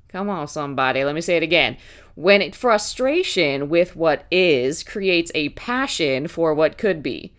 Come 0.09 0.29
on, 0.29 0.49
somebody. 0.49 1.05
Let 1.05 1.15
me 1.15 1.21
say 1.21 1.37
it 1.37 1.45
again. 1.45 1.77
When 2.17 2.43
it, 2.43 2.57
frustration 2.57 3.69
with 3.69 3.95
what 3.95 4.27
is 4.33 4.83
creates 4.83 5.31
a 5.37 5.51
passion 5.51 6.27
for 6.27 6.53
what 6.53 6.79
could 6.79 7.01
be. 7.01 7.33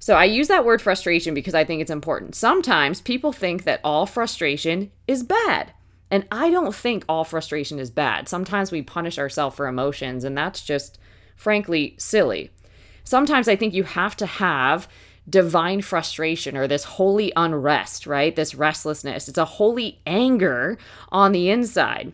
So 0.00 0.16
I 0.16 0.24
use 0.24 0.48
that 0.48 0.64
word 0.64 0.82
frustration 0.82 1.34
because 1.34 1.54
I 1.54 1.62
think 1.62 1.80
it's 1.80 1.90
important. 1.90 2.34
Sometimes 2.34 3.00
people 3.00 3.32
think 3.32 3.62
that 3.62 3.80
all 3.84 4.06
frustration 4.06 4.90
is 5.06 5.22
bad. 5.22 5.72
And 6.10 6.26
I 6.30 6.50
don't 6.50 6.74
think 6.74 7.04
all 7.08 7.24
frustration 7.24 7.78
is 7.78 7.90
bad. 7.90 8.28
Sometimes 8.28 8.72
we 8.72 8.82
punish 8.82 9.18
ourselves 9.18 9.56
for 9.56 9.68
emotions, 9.68 10.24
and 10.24 10.36
that's 10.36 10.62
just, 10.62 10.98
frankly, 11.36 11.94
silly. 11.98 12.50
Sometimes 13.04 13.48
I 13.48 13.56
think 13.56 13.74
you 13.74 13.84
have 13.84 14.16
to 14.16 14.26
have 14.26 14.88
divine 15.28 15.80
frustration 15.80 16.56
or 16.56 16.66
this 16.66 16.84
holy 16.84 17.32
unrest, 17.36 18.06
right? 18.06 18.34
This 18.34 18.54
restlessness. 18.54 19.28
It's 19.28 19.38
a 19.38 19.44
holy 19.44 20.00
anger 20.04 20.76
on 21.10 21.30
the 21.32 21.50
inside. 21.50 22.12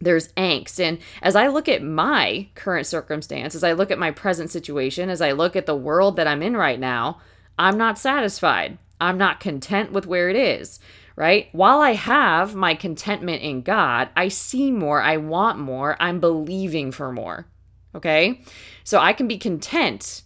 There's 0.00 0.32
angst. 0.32 0.80
And 0.80 0.98
as 1.22 1.36
I 1.36 1.46
look 1.46 1.68
at 1.68 1.82
my 1.82 2.48
current 2.54 2.86
circumstance, 2.86 3.54
as 3.54 3.62
I 3.62 3.72
look 3.72 3.90
at 3.90 3.98
my 3.98 4.10
present 4.10 4.50
situation, 4.50 5.10
as 5.10 5.20
I 5.20 5.32
look 5.32 5.54
at 5.54 5.66
the 5.66 5.76
world 5.76 6.16
that 6.16 6.26
I'm 6.26 6.42
in 6.42 6.56
right 6.56 6.80
now, 6.80 7.20
I'm 7.58 7.76
not 7.76 7.98
satisfied. 7.98 8.78
I'm 9.00 9.18
not 9.18 9.40
content 9.40 9.92
with 9.92 10.06
where 10.06 10.28
it 10.28 10.36
is 10.36 10.80
right? 11.20 11.50
While 11.52 11.82
I 11.82 11.92
have 11.92 12.54
my 12.54 12.74
contentment 12.74 13.42
in 13.42 13.60
God, 13.60 14.08
I 14.16 14.28
see 14.28 14.72
more, 14.72 15.02
I 15.02 15.18
want 15.18 15.58
more, 15.58 15.94
I'm 16.00 16.18
believing 16.18 16.92
for 16.92 17.12
more. 17.12 17.46
Okay? 17.94 18.40
So 18.84 18.98
I 18.98 19.12
can 19.12 19.28
be 19.28 19.36
content 19.36 20.22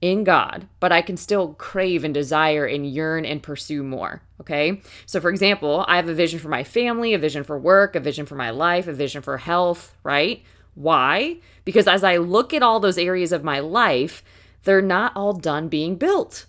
in 0.00 0.22
God, 0.22 0.68
but 0.78 0.92
I 0.92 1.02
can 1.02 1.16
still 1.16 1.54
crave 1.54 2.04
and 2.04 2.14
desire 2.14 2.64
and 2.64 2.86
yearn 2.86 3.24
and 3.24 3.42
pursue 3.42 3.82
more. 3.82 4.22
Okay. 4.40 4.80
So, 5.06 5.20
for 5.20 5.28
example, 5.28 5.84
I 5.88 5.96
have 5.96 6.08
a 6.08 6.14
vision 6.14 6.38
for 6.38 6.48
my 6.48 6.62
family, 6.62 7.14
a 7.14 7.18
vision 7.18 7.42
for 7.42 7.58
work, 7.58 7.96
a 7.96 8.00
vision 8.00 8.24
for 8.24 8.36
my 8.36 8.50
life, 8.50 8.86
a 8.86 8.92
vision 8.92 9.22
for 9.22 9.38
health, 9.38 9.92
right? 10.04 10.44
Why? 10.74 11.38
Because 11.64 11.88
as 11.88 12.04
I 12.04 12.18
look 12.18 12.54
at 12.54 12.62
all 12.62 12.78
those 12.78 12.98
areas 12.98 13.32
of 13.32 13.42
my 13.42 13.58
life, 13.58 14.22
they're 14.62 14.82
not 14.82 15.16
all 15.16 15.32
done 15.32 15.68
being 15.68 15.96
built. 15.96 16.46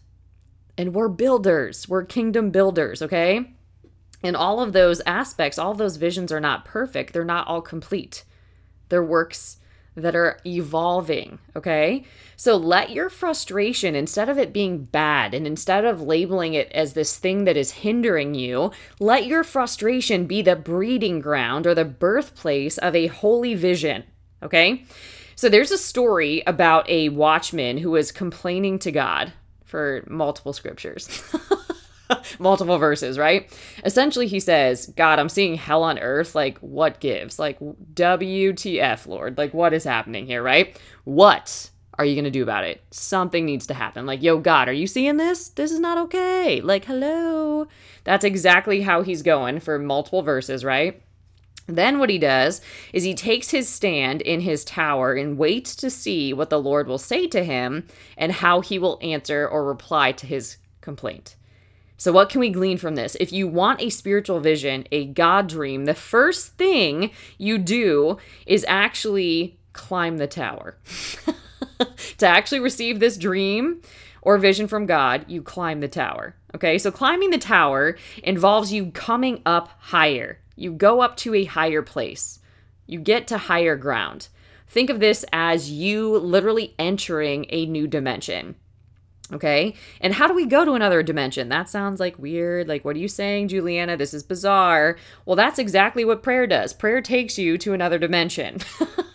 And 0.77 0.93
we're 0.93 1.09
builders, 1.09 1.89
we're 1.89 2.05
kingdom 2.05 2.51
builders, 2.51 3.01
okay? 3.01 3.53
And 4.23 4.35
all 4.35 4.61
of 4.61 4.73
those 4.73 5.01
aspects, 5.05 5.59
all 5.59 5.73
those 5.73 5.97
visions 5.97 6.31
are 6.31 6.39
not 6.39 6.65
perfect. 6.65 7.13
They're 7.13 7.25
not 7.25 7.47
all 7.47 7.61
complete. 7.61 8.23
They're 8.89 9.03
works 9.03 9.57
that 9.95 10.15
are 10.15 10.39
evolving, 10.45 11.39
okay? 11.55 12.03
So 12.35 12.55
let 12.55 12.89
your 12.89 13.09
frustration, 13.09 13.95
instead 13.95 14.27
of 14.27 14.39
it 14.39 14.51
being 14.51 14.85
bad 14.85 15.33
and 15.33 15.45
instead 15.45 15.85
of 15.85 16.01
labeling 16.01 16.55
it 16.55 16.71
as 16.71 16.93
this 16.93 17.17
thing 17.17 17.43
that 17.43 17.57
is 17.57 17.71
hindering 17.71 18.33
you, 18.33 18.71
let 18.99 19.27
your 19.27 19.43
frustration 19.43 20.25
be 20.25 20.41
the 20.41 20.55
breeding 20.55 21.19
ground 21.19 21.67
or 21.67 21.75
the 21.75 21.85
birthplace 21.85 22.77
of 22.79 22.95
a 22.95 23.07
holy 23.07 23.53
vision, 23.53 24.03
okay? 24.41 24.83
So 25.35 25.47
there's 25.47 25.71
a 25.71 25.77
story 25.77 26.41
about 26.47 26.89
a 26.89 27.09
watchman 27.09 27.77
who 27.77 27.91
was 27.91 28.11
complaining 28.11 28.79
to 28.79 28.91
God 28.91 29.33
for 29.63 30.03
multiple 30.07 30.53
scriptures. 30.53 31.23
multiple 32.39 32.77
verses, 32.77 33.17
right? 33.17 33.51
Essentially, 33.85 34.27
he 34.27 34.39
says, 34.39 34.87
God, 34.95 35.19
I'm 35.19 35.29
seeing 35.29 35.55
hell 35.55 35.83
on 35.83 35.99
earth. 35.99 36.35
Like, 36.35 36.57
what 36.59 36.99
gives? 36.99 37.39
Like, 37.39 37.59
WTF, 37.59 39.07
Lord? 39.07 39.37
Like, 39.37 39.53
what 39.53 39.73
is 39.73 39.83
happening 39.83 40.25
here, 40.25 40.43
right? 40.43 40.79
What 41.03 41.69
are 41.97 42.05
you 42.05 42.15
going 42.15 42.25
to 42.25 42.31
do 42.31 42.43
about 42.43 42.63
it? 42.63 42.83
Something 42.91 43.45
needs 43.45 43.67
to 43.67 43.73
happen. 43.73 44.05
Like, 44.05 44.23
yo, 44.23 44.39
God, 44.39 44.67
are 44.67 44.73
you 44.73 44.87
seeing 44.87 45.17
this? 45.17 45.49
This 45.49 45.71
is 45.71 45.79
not 45.79 45.97
okay. 45.97 46.61
Like, 46.61 46.85
hello. 46.85 47.67
That's 48.03 48.25
exactly 48.25 48.81
how 48.81 49.01
he's 49.01 49.21
going 49.21 49.59
for 49.59 49.77
multiple 49.79 50.21
verses, 50.21 50.65
right? 50.65 51.01
Then 51.65 51.99
what 51.99 52.09
he 52.09 52.17
does 52.17 52.61
is 52.91 53.03
he 53.03 53.13
takes 53.13 53.51
his 53.51 53.69
stand 53.69 54.21
in 54.21 54.41
his 54.41 54.65
tower 54.65 55.13
and 55.13 55.37
waits 55.37 55.75
to 55.77 55.89
see 55.89 56.33
what 56.33 56.49
the 56.49 56.59
Lord 56.59 56.87
will 56.87 56.97
say 56.97 57.27
to 57.27 57.43
him 57.43 57.87
and 58.17 58.33
how 58.33 58.59
he 58.59 58.77
will 58.77 58.99
answer 59.01 59.47
or 59.47 59.63
reply 59.63 60.11
to 60.13 60.27
his 60.27 60.57
complaint. 60.81 61.37
So, 62.03 62.11
what 62.11 62.27
can 62.27 62.41
we 62.41 62.49
glean 62.49 62.77
from 62.77 62.95
this? 62.95 63.15
If 63.21 63.31
you 63.31 63.47
want 63.47 63.81
a 63.81 63.89
spiritual 63.89 64.41
vision, 64.41 64.85
a 64.91 65.05
God 65.05 65.47
dream, 65.47 65.85
the 65.85 65.93
first 65.93 66.57
thing 66.57 67.11
you 67.37 67.57
do 67.57 68.17
is 68.45 68.65
actually 68.67 69.57
climb 69.71 70.17
the 70.17 70.27
tower. 70.27 70.75
to 72.17 72.27
actually 72.27 72.59
receive 72.59 72.99
this 72.99 73.15
dream 73.15 73.81
or 74.21 74.37
vision 74.37 74.67
from 74.67 74.85
God, 74.85 75.23
you 75.29 75.41
climb 75.41 75.79
the 75.79 75.87
tower. 75.87 76.35
Okay, 76.53 76.77
so 76.77 76.91
climbing 76.91 77.29
the 77.29 77.37
tower 77.37 77.97
involves 78.21 78.73
you 78.73 78.91
coming 78.91 79.41
up 79.45 79.69
higher. 79.79 80.41
You 80.57 80.73
go 80.73 80.99
up 80.99 81.15
to 81.19 81.33
a 81.33 81.45
higher 81.45 81.81
place, 81.81 82.39
you 82.85 82.99
get 82.99 83.27
to 83.27 83.37
higher 83.37 83.77
ground. 83.77 84.27
Think 84.67 84.89
of 84.89 84.99
this 84.99 85.23
as 85.31 85.71
you 85.71 86.17
literally 86.17 86.75
entering 86.77 87.45
a 87.47 87.65
new 87.65 87.87
dimension. 87.87 88.55
Okay. 89.33 89.73
And 89.99 90.13
how 90.13 90.27
do 90.27 90.33
we 90.33 90.45
go 90.45 90.63
to 90.63 90.73
another 90.73 91.01
dimension? 91.01 91.49
That 91.49 91.69
sounds 91.69 91.99
like 91.99 92.19
weird. 92.19 92.67
Like, 92.67 92.85
what 92.85 92.95
are 92.95 92.99
you 92.99 93.07
saying, 93.07 93.47
Juliana? 93.47 93.97
This 93.97 94.13
is 94.13 94.21
bizarre. 94.23 94.97
Well, 95.25 95.35
that's 95.35 95.57
exactly 95.57 96.05
what 96.05 96.21
prayer 96.21 96.45
does. 96.45 96.71
Prayer 96.71 97.01
takes 97.01 97.37
you 97.39 97.57
to 97.57 97.73
another 97.73 97.97
dimension. 97.97 98.59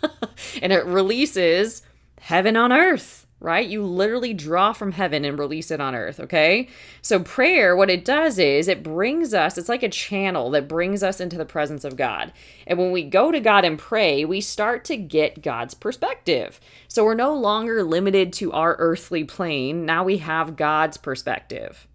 and 0.61 0.73
it 0.73 0.85
releases 0.85 1.83
heaven 2.19 2.57
on 2.57 2.73
earth 2.73 3.25
right? 3.39 3.67
You 3.67 3.83
literally 3.85 4.33
draw 4.33 4.73
from 4.73 4.91
heaven 4.91 5.23
and 5.23 5.39
release 5.39 5.71
it 5.71 5.79
on 5.79 5.95
earth, 5.95 6.19
okay? 6.19 6.67
So, 7.01 7.21
prayer, 7.21 7.75
what 7.75 7.89
it 7.89 8.03
does 8.03 8.37
is 8.37 8.67
it 8.67 8.83
brings 8.83 9.33
us, 9.33 9.57
it's 9.57 9.69
like 9.69 9.83
a 9.83 9.89
channel 9.89 10.49
that 10.51 10.67
brings 10.67 11.03
us 11.03 11.19
into 11.19 11.37
the 11.37 11.45
presence 11.45 11.83
of 11.83 11.95
God. 11.95 12.33
And 12.67 12.77
when 12.77 12.91
we 12.91 13.03
go 13.03 13.31
to 13.31 13.39
God 13.39 13.63
and 13.63 13.79
pray, 13.79 14.25
we 14.25 14.41
start 14.41 14.83
to 14.85 14.97
get 14.97 15.41
God's 15.41 15.73
perspective. 15.73 16.59
So, 16.87 17.05
we're 17.05 17.15
no 17.15 17.33
longer 17.33 17.83
limited 17.83 18.33
to 18.33 18.51
our 18.51 18.75
earthly 18.77 19.23
plane. 19.23 19.85
Now 19.85 20.03
we 20.03 20.17
have 20.17 20.57
God's 20.57 20.97
perspective. 20.97 21.87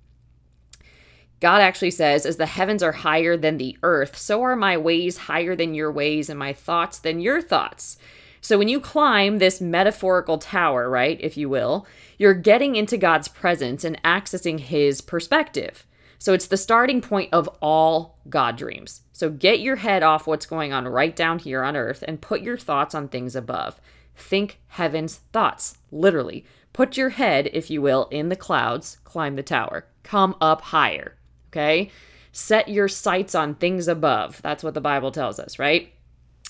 God 1.41 1.61
actually 1.61 1.91
says, 1.91 2.25
As 2.25 2.39
the 2.39 2.47
heavens 2.47 2.83
are 2.83 2.93
higher 2.93 3.37
than 3.37 3.59
the 3.59 3.77
earth, 3.83 4.17
so 4.17 4.43
are 4.45 4.57
my 4.57 4.79
ways 4.79 5.19
higher 5.19 5.55
than 5.55 5.75
your 5.75 5.93
ways, 5.93 6.31
and 6.31 6.39
my 6.39 6.55
thoughts 6.55 6.99
than 6.99 7.21
your 7.21 7.43
thoughts. 7.43 7.99
So 8.45 8.59
when 8.59 8.69
you 8.69 8.79
climb 8.79 9.39
this 9.39 9.63
metaphorical 9.63 10.37
tower, 10.37 10.91
right, 10.91 11.19
if 11.23 11.39
you 11.39 11.49
will, 11.49 11.87
you're 12.19 12.35
getting 12.35 12.77
into 12.77 12.99
God's 12.99 13.27
presence 13.27 13.85
and 13.85 14.01
accessing 14.03 14.61
his 14.61 15.01
perspective. 15.01 15.87
So 16.19 16.35
it's 16.35 16.49
the 16.49 16.59
starting 16.59 17.01
point 17.01 17.33
of 17.33 17.49
all 17.63 18.19
God 18.29 18.59
dreams. 18.59 19.01
So 19.13 19.31
get 19.31 19.61
your 19.61 19.77
head 19.77 20.03
off 20.03 20.27
what's 20.27 20.45
going 20.45 20.75
on 20.75 20.87
right 20.87 21.17
down 21.17 21.39
here 21.39 21.63
on 21.63 21.75
earth 21.75 22.05
and 22.07 22.21
put 22.21 22.43
your 22.43 22.59
thoughts 22.59 22.95
on 22.95 23.09
things 23.09 23.35
above. 23.35 23.81
Think 24.15 24.61
heaven's 24.69 25.21
thoughts, 25.33 25.79
literally. 25.91 26.45
Put 26.75 26.99
your 26.99 27.09
head, 27.09 27.49
if 27.55 27.71
you 27.71 27.81
will, 27.81 28.09
in 28.11 28.29
the 28.29 28.37
clouds, 28.37 28.99
climb 29.05 29.37
the 29.37 29.43
tower, 29.43 29.87
come 30.03 30.37
up 30.43 30.61
higher, 30.61 31.17
okay? 31.49 31.91
Set 32.31 32.69
your 32.69 32.89
sights 32.89 33.35
on 33.35 33.55
things 33.55 33.89
above. 33.89 34.43
That's 34.43 34.63
what 34.63 34.75
the 34.75 34.83
Bible 34.83 35.13
tells 35.13 35.41
us, 35.41 35.59
right? 35.59 35.95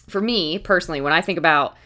For 0.08 0.20
me 0.20 0.58
personally, 0.58 1.00
when 1.00 1.12
I 1.12 1.20
think 1.20 1.38
about 1.38 1.76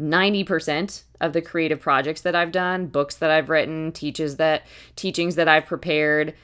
90% 0.00 1.02
of 1.20 1.32
the 1.32 1.42
creative 1.42 1.80
projects 1.80 2.20
that 2.20 2.34
I've 2.34 2.52
done, 2.52 2.86
books 2.86 3.16
that 3.16 3.30
I've 3.30 3.48
written, 3.48 3.92
teaches 3.92 4.36
that 4.36 4.62
teachings 4.96 5.34
that 5.34 5.48
I've 5.48 5.66
prepared, 5.66 6.34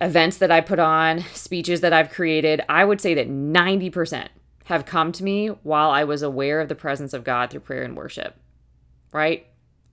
events 0.00 0.36
that 0.38 0.50
I 0.50 0.60
put 0.60 0.78
on, 0.78 1.20
speeches 1.32 1.80
that 1.80 1.92
I've 1.92 2.10
created, 2.10 2.62
I 2.68 2.84
would 2.84 3.00
say 3.00 3.14
that 3.14 3.28
90% 3.28 4.28
have 4.64 4.84
come 4.84 5.12
to 5.12 5.24
me 5.24 5.48
while 5.48 5.90
I 5.90 6.04
was 6.04 6.22
aware 6.22 6.60
of 6.60 6.68
the 6.68 6.74
presence 6.74 7.12
of 7.12 7.24
God 7.24 7.50
through 7.50 7.60
prayer 7.60 7.82
and 7.82 7.96
worship. 7.96 8.36
Right? 9.12 9.46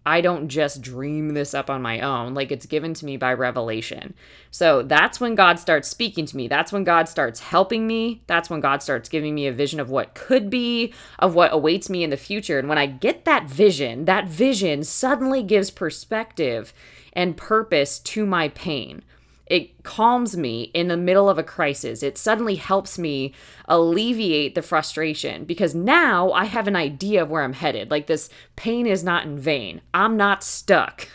I 0.06 0.22
don't 0.22 0.50
just 0.50 0.82
dream 0.82 1.30
this 1.30 1.54
up 1.54 1.70
on 1.70 1.82
my 1.82 2.00
own. 2.00 2.34
Like 2.34 2.52
it's 2.52 2.68
given 2.68 2.94
to 2.96 3.06
me 3.06 3.18
by 3.18 3.34
revelation. 3.34 4.14
So 4.52 4.84
that's 4.84 5.20
when 5.20 5.34
God 5.34 5.60
starts 5.60 5.88
speaking 5.88 6.26
to 6.28 6.38
me. 6.38 6.48
That's 6.48 6.72
when 6.72 6.84
God 6.84 7.10
starts 7.10 7.40
helping 7.40 7.88
me. 7.88 8.22
That's 8.28 8.50
when 8.50 8.60
God 8.60 8.84
starts 8.84 9.10
giving 9.10 9.34
me 9.34 9.48
a 9.48 9.52
vision 9.52 9.80
of 9.80 9.90
what 9.90 10.14
could 10.14 10.50
be, 10.50 10.94
of 11.18 11.34
what 11.34 11.54
awaits 11.54 11.90
me 11.90 12.04
in 12.04 12.12
the 12.12 12.18
future. 12.18 12.60
And 12.60 12.70
when 12.70 12.78
I 12.78 12.86
get 12.86 13.26
that 13.26 13.50
vision, 13.50 14.06
that 14.06 14.28
vision 14.28 14.84
suddenly 14.84 15.42
gives 15.42 15.72
perspective 15.72 16.74
and 17.14 17.36
purpose 17.36 17.98
to 18.00 18.26
my 18.26 18.50
pain. 18.50 19.02
It 19.46 19.84
calms 19.84 20.36
me 20.36 20.64
in 20.74 20.88
the 20.88 20.98
middle 20.98 21.30
of 21.30 21.38
a 21.38 21.44
crisis. 21.44 22.02
It 22.02 22.18
suddenly 22.18 22.56
helps 22.56 22.98
me 22.98 23.34
alleviate 23.68 24.56
the 24.56 24.64
frustration 24.64 25.46
because 25.46 25.76
now 25.76 26.32
I 26.32 26.46
have 26.46 26.68
an 26.68 26.76
idea 26.76 27.22
of 27.22 27.30
where 27.30 27.44
I'm 27.44 27.54
headed. 27.54 27.92
Like 27.92 28.08
this 28.08 28.30
pain 28.56 28.88
is 28.88 29.04
not 29.04 29.26
in 29.26 29.38
vain. 29.38 29.82
I'm 29.94 30.18
not 30.18 30.44
stuck. 30.44 31.08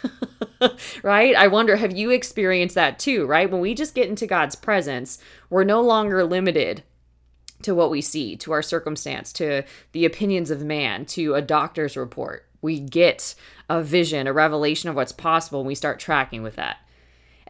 right? 1.02 1.34
I 1.34 1.48
wonder, 1.48 1.76
have 1.76 1.96
you 1.96 2.10
experienced 2.10 2.76
that 2.76 3.00
too, 3.00 3.26
right? 3.26 3.50
When 3.50 3.60
we 3.60 3.74
just 3.74 3.94
get 3.94 4.08
into 4.08 4.26
God's 4.26 4.54
presence, 4.54 5.18
we're 5.48 5.64
no 5.64 5.80
longer 5.80 6.24
limited 6.24 6.84
to 7.62 7.74
what 7.74 7.90
we 7.90 8.00
see, 8.00 8.36
to 8.36 8.52
our 8.52 8.62
circumstance, 8.62 9.32
to 9.34 9.64
the 9.92 10.04
opinions 10.04 10.50
of 10.50 10.62
man, 10.62 11.04
to 11.04 11.34
a 11.34 11.42
doctor's 11.42 11.96
report. 11.96 12.46
We 12.62 12.78
get 12.78 13.34
a 13.68 13.82
vision, 13.82 14.26
a 14.26 14.32
revelation 14.32 14.88
of 14.88 14.96
what's 14.96 15.12
possible, 15.12 15.60
and 15.60 15.66
we 15.66 15.74
start 15.74 15.98
tracking 15.98 16.42
with 16.42 16.56
that. 16.56 16.78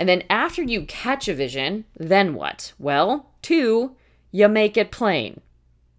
And 0.00 0.08
then 0.08 0.22
after 0.30 0.62
you 0.62 0.86
catch 0.86 1.28
a 1.28 1.34
vision, 1.34 1.84
then 1.94 2.32
what? 2.32 2.72
Well, 2.78 3.26
two, 3.42 3.96
you 4.32 4.48
make 4.48 4.78
it 4.78 4.90
plain. 4.90 5.42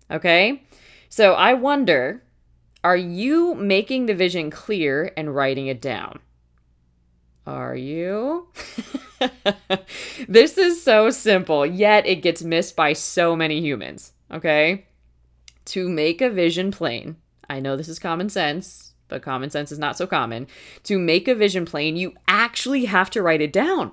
Okay? 0.09 0.63
So 1.07 1.33
I 1.33 1.53
wonder 1.53 2.23
are 2.83 2.97
you 2.97 3.53
making 3.53 4.07
the 4.07 4.15
vision 4.15 4.49
clear 4.49 5.11
and 5.15 5.35
writing 5.35 5.67
it 5.67 5.79
down? 5.79 6.17
Are 7.45 7.75
you? 7.75 8.47
this 10.27 10.57
is 10.57 10.81
so 10.81 11.11
simple, 11.11 11.63
yet 11.63 12.07
it 12.07 12.23
gets 12.23 12.41
missed 12.41 12.75
by 12.75 12.93
so 12.93 13.35
many 13.35 13.61
humans. 13.61 14.13
Okay? 14.31 14.87
To 15.65 15.87
make 15.87 16.21
a 16.21 16.29
vision 16.31 16.71
plain, 16.71 17.17
I 17.47 17.59
know 17.59 17.77
this 17.77 17.87
is 17.87 17.99
common 17.99 18.29
sense 18.29 18.91
but 19.11 19.21
common 19.21 19.51
sense 19.51 19.71
is 19.71 19.77
not 19.77 19.97
so 19.97 20.07
common. 20.07 20.47
To 20.85 20.97
make 20.97 21.27
a 21.27 21.35
vision 21.35 21.65
plain, 21.65 21.97
you 21.97 22.13
actually 22.27 22.85
have 22.85 23.11
to 23.11 23.21
write 23.21 23.41
it 23.41 23.53
down. 23.53 23.91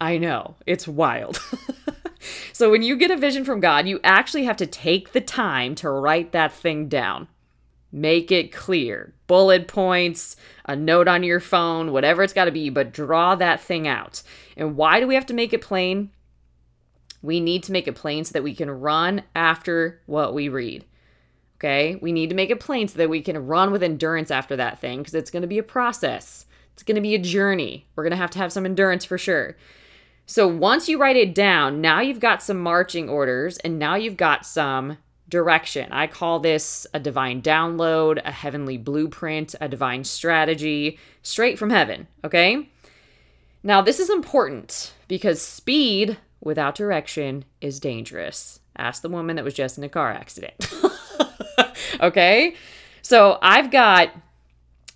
I 0.00 0.18
know, 0.18 0.56
it's 0.66 0.88
wild. 0.88 1.40
so 2.52 2.70
when 2.70 2.82
you 2.82 2.96
get 2.96 3.10
a 3.10 3.16
vision 3.16 3.44
from 3.44 3.60
God, 3.60 3.86
you 3.86 4.00
actually 4.02 4.44
have 4.44 4.56
to 4.58 4.66
take 4.66 5.12
the 5.12 5.20
time 5.20 5.74
to 5.76 5.90
write 5.90 6.32
that 6.32 6.52
thing 6.52 6.88
down. 6.88 7.28
Make 7.92 8.32
it 8.32 8.52
clear. 8.52 9.14
Bullet 9.28 9.68
points, 9.68 10.36
a 10.64 10.74
note 10.74 11.06
on 11.06 11.22
your 11.22 11.38
phone, 11.38 11.92
whatever 11.92 12.24
it's 12.24 12.32
got 12.32 12.46
to 12.46 12.50
be, 12.50 12.68
but 12.68 12.92
draw 12.92 13.36
that 13.36 13.60
thing 13.60 13.86
out. 13.86 14.22
And 14.56 14.76
why 14.76 14.98
do 14.98 15.06
we 15.06 15.14
have 15.14 15.26
to 15.26 15.34
make 15.34 15.52
it 15.52 15.62
plain? 15.62 16.10
We 17.22 17.38
need 17.38 17.62
to 17.62 17.72
make 17.72 17.86
it 17.86 17.94
plain 17.94 18.24
so 18.24 18.32
that 18.32 18.42
we 18.42 18.54
can 18.54 18.68
run 18.68 19.22
after 19.34 20.02
what 20.06 20.34
we 20.34 20.48
read. 20.48 20.84
Okay? 21.58 21.96
We 22.02 22.10
need 22.10 22.30
to 22.30 22.36
make 22.36 22.50
it 22.50 22.60
plain 22.60 22.88
so 22.88 22.98
that 22.98 23.08
we 23.08 23.22
can 23.22 23.46
run 23.46 23.70
with 23.70 23.82
endurance 23.82 24.30
after 24.30 24.56
that 24.56 24.80
thing 24.80 24.98
because 24.98 25.14
it's 25.14 25.30
going 25.30 25.42
to 25.42 25.48
be 25.48 25.58
a 25.58 25.62
process. 25.62 26.46
It's 26.74 26.82
going 26.82 26.96
to 26.96 27.00
be 27.00 27.14
a 27.14 27.18
journey. 27.18 27.86
We're 27.94 28.02
going 28.04 28.10
to 28.10 28.16
have 28.16 28.30
to 28.32 28.38
have 28.40 28.52
some 28.52 28.66
endurance 28.66 29.04
for 29.04 29.16
sure. 29.16 29.56
So 30.26 30.48
once 30.48 30.88
you 30.88 30.98
write 30.98 31.16
it 31.16 31.34
down, 31.34 31.80
now 31.80 32.00
you've 32.00 32.20
got 32.20 32.42
some 32.42 32.58
marching 32.58 33.08
orders 33.08 33.58
and 33.58 33.78
now 33.78 33.94
you've 33.94 34.16
got 34.16 34.46
some 34.46 34.98
direction. 35.28 35.92
I 35.92 36.06
call 36.06 36.40
this 36.40 36.86
a 36.94 37.00
divine 37.00 37.42
download, 37.42 38.20
a 38.24 38.30
heavenly 38.30 38.78
blueprint, 38.78 39.54
a 39.60 39.68
divine 39.68 40.04
strategy, 40.04 40.98
straight 41.22 41.58
from 41.58 41.70
heaven, 41.70 42.06
okay? 42.22 42.68
Now, 43.62 43.80
this 43.80 43.98
is 43.98 44.10
important 44.10 44.92
because 45.08 45.40
speed 45.40 46.18
without 46.40 46.74
direction 46.74 47.44
is 47.60 47.80
dangerous. 47.80 48.60
Ask 48.76 49.02
the 49.02 49.08
woman 49.08 49.36
that 49.36 49.44
was 49.44 49.54
just 49.54 49.78
in 49.78 49.84
a 49.84 49.88
car 49.88 50.12
accident. 50.12 50.72
okay? 52.00 52.54
So 53.02 53.38
I've 53.40 53.70
got 53.70 54.10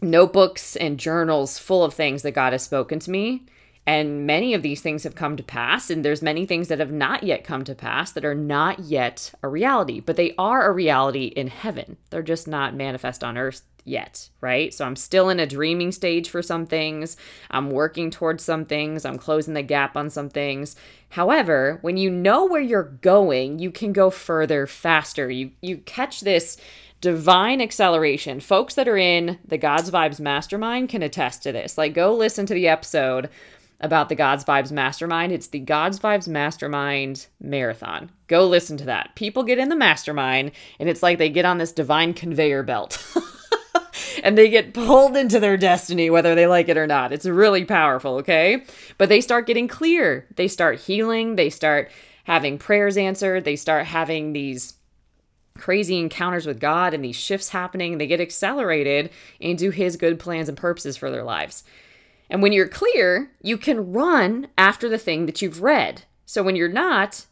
notebooks 0.00 0.76
and 0.76 0.98
journals 0.98 1.58
full 1.58 1.84
of 1.84 1.94
things 1.94 2.22
that 2.22 2.32
God 2.32 2.52
has 2.52 2.62
spoken 2.62 2.98
to 3.00 3.10
me. 3.10 3.46
And 3.88 4.26
many 4.26 4.52
of 4.52 4.60
these 4.60 4.82
things 4.82 5.04
have 5.04 5.14
come 5.14 5.38
to 5.38 5.42
pass, 5.42 5.88
and 5.88 6.04
there's 6.04 6.20
many 6.20 6.44
things 6.44 6.68
that 6.68 6.78
have 6.78 6.92
not 6.92 7.22
yet 7.22 7.42
come 7.42 7.64
to 7.64 7.74
pass 7.74 8.12
that 8.12 8.24
are 8.24 8.34
not 8.34 8.80
yet 8.80 9.32
a 9.42 9.48
reality, 9.48 9.98
but 9.98 10.16
they 10.16 10.34
are 10.36 10.68
a 10.68 10.74
reality 10.74 11.28
in 11.28 11.46
heaven. 11.46 11.96
They're 12.10 12.20
just 12.20 12.46
not 12.46 12.74
manifest 12.74 13.24
on 13.24 13.38
earth 13.38 13.62
yet, 13.84 14.28
right? 14.42 14.74
So 14.74 14.84
I'm 14.84 14.94
still 14.94 15.30
in 15.30 15.40
a 15.40 15.46
dreaming 15.46 15.90
stage 15.90 16.28
for 16.28 16.42
some 16.42 16.66
things. 16.66 17.16
I'm 17.50 17.70
working 17.70 18.10
towards 18.10 18.44
some 18.44 18.66
things. 18.66 19.06
I'm 19.06 19.16
closing 19.16 19.54
the 19.54 19.62
gap 19.62 19.96
on 19.96 20.10
some 20.10 20.28
things. 20.28 20.76
However, 21.08 21.78
when 21.80 21.96
you 21.96 22.10
know 22.10 22.44
where 22.44 22.60
you're 22.60 22.82
going, 23.00 23.58
you 23.58 23.70
can 23.70 23.94
go 23.94 24.10
further 24.10 24.66
faster. 24.66 25.30
You 25.30 25.52
you 25.62 25.78
catch 25.78 26.20
this 26.20 26.58
divine 27.00 27.62
acceleration. 27.62 28.40
Folks 28.40 28.74
that 28.74 28.86
are 28.86 28.98
in 28.98 29.38
the 29.46 29.56
God's 29.56 29.90
Vibes 29.90 30.20
Mastermind 30.20 30.90
can 30.90 31.02
attest 31.02 31.42
to 31.44 31.52
this. 31.52 31.78
Like, 31.78 31.94
go 31.94 32.14
listen 32.14 32.44
to 32.44 32.54
the 32.54 32.68
episode 32.68 33.30
about 33.80 34.08
the 34.08 34.14
God's 34.14 34.44
Vibes 34.44 34.72
Mastermind. 34.72 35.32
It's 35.32 35.48
the 35.48 35.60
God's 35.60 35.98
Vibes 35.98 36.28
Mastermind 36.28 37.26
Marathon. 37.40 38.10
Go 38.26 38.46
listen 38.46 38.76
to 38.78 38.84
that. 38.86 39.14
People 39.14 39.42
get 39.44 39.58
in 39.58 39.68
the 39.68 39.76
mastermind, 39.76 40.52
and 40.78 40.88
it's 40.88 41.02
like 41.02 41.18
they 41.18 41.30
get 41.30 41.44
on 41.44 41.58
this 41.58 41.72
divine 41.72 42.14
conveyor 42.14 42.62
belt. 42.64 43.02
and 44.24 44.36
they 44.36 44.50
get 44.50 44.74
pulled 44.74 45.16
into 45.16 45.38
their 45.38 45.56
destiny, 45.56 46.10
whether 46.10 46.34
they 46.34 46.46
like 46.46 46.68
it 46.68 46.76
or 46.76 46.86
not. 46.86 47.12
It's 47.12 47.26
really 47.26 47.64
powerful, 47.64 48.16
okay? 48.16 48.64
But 48.96 49.08
they 49.08 49.20
start 49.20 49.46
getting 49.46 49.68
clear. 49.68 50.26
They 50.36 50.48
start 50.48 50.80
healing. 50.80 51.36
They 51.36 51.50
start 51.50 51.90
having 52.24 52.58
prayers 52.58 52.96
answered. 52.96 53.44
They 53.44 53.56
start 53.56 53.86
having 53.86 54.32
these 54.32 54.74
crazy 55.58 55.98
encounters 55.98 56.46
with 56.46 56.60
God 56.60 56.94
and 56.94 57.04
these 57.04 57.16
shifts 57.16 57.50
happening, 57.50 57.98
they 57.98 58.06
get 58.06 58.20
accelerated 58.20 59.10
into 59.40 59.70
His 59.70 59.96
good 59.96 60.18
plans 60.18 60.48
and 60.48 60.56
purposes 60.56 60.96
for 60.96 61.10
their 61.10 61.24
lives. 61.24 61.64
And 62.30 62.42
when 62.42 62.52
you're 62.52 62.68
clear, 62.68 63.30
you 63.42 63.56
can 63.56 63.92
run 63.92 64.48
after 64.56 64.88
the 64.88 64.98
thing 64.98 65.26
that 65.26 65.40
you've 65.40 65.62
read. 65.62 66.02
So 66.26 66.42
when 66.42 66.56
you're 66.56 66.68
not, 66.68 67.26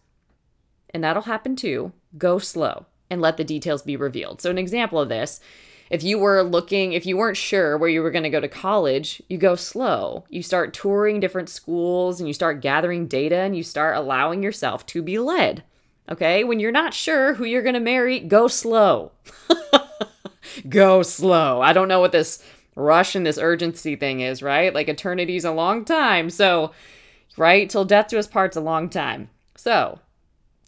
and 0.91 1.05
that'll 1.05 1.23
happen 1.23 1.57
too, 1.57 1.93
go 2.17 2.39
slow 2.39 2.87
and 3.11 3.21
let 3.21 3.37
the 3.37 3.45
details 3.45 3.83
be 3.83 3.97
revealed. 3.97 4.41
So, 4.41 4.51
an 4.51 4.59
example 4.59 4.99
of 4.99 5.09
this 5.09 5.41
if 5.89 6.03
you 6.03 6.19
were 6.19 6.43
looking, 6.43 6.93
if 6.93 7.07
you 7.07 7.17
weren't 7.17 7.37
sure 7.37 7.79
where 7.79 7.89
you 7.89 8.03
were 8.03 8.11
going 8.11 8.25
to 8.25 8.31
go 8.31 8.41
to 8.41 8.49
college, 8.49 9.23
you 9.29 9.39
go 9.39 9.55
slow. 9.55 10.25
You 10.29 10.43
start 10.43 10.75
touring 10.75 11.21
different 11.21 11.49
schools 11.49 12.19
and 12.19 12.27
you 12.27 12.35
start 12.35 12.61
gathering 12.61 13.07
data 13.07 13.37
and 13.37 13.57
you 13.57 13.63
start 13.63 13.97
allowing 13.97 14.43
yourself 14.43 14.85
to 14.87 15.03
be 15.03 15.19
led. 15.19 15.63
Okay? 16.11 16.43
When 16.43 16.59
you're 16.59 16.73
not 16.73 16.95
sure 16.95 17.35
who 17.35 17.45
you're 17.45 17.63
going 17.63 17.75
to 17.75 17.81
marry, 17.81 18.19
go 18.19 18.49
slow. 18.49 19.13
go 20.69 21.03
slow. 21.03 21.61
I 21.61 21.73
don't 21.73 21.89
know 21.89 22.01
what 22.01 22.13
this 22.13 22.43
rush 22.77 23.17
and 23.17 23.27
this 23.27 23.39
urgency 23.39 23.97
thing 23.97 24.21
is, 24.21 24.43
right? 24.43 24.73
Like 24.73 24.89
eternity's 24.89 25.45
a 25.45 25.51
long 25.51 25.85
time. 25.85 26.31
So, 26.31 26.71
right? 27.37 27.69
Till 27.69 27.85
death 27.85 28.09
do 28.09 28.19
us 28.19 28.29
part's 28.29 28.57
a 28.57 28.61
long 28.61 28.89
time. 28.89 29.31
So, 29.57 29.99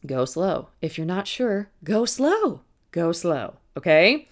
go 0.05 0.25
slow. 0.25 0.71
If 0.83 0.99
you're 0.99 1.07
not 1.07 1.29
sure, 1.29 1.71
go 1.85 2.05
slow. 2.05 2.63
Go 2.91 3.13
slow. 3.13 3.59
Okay? 3.77 4.27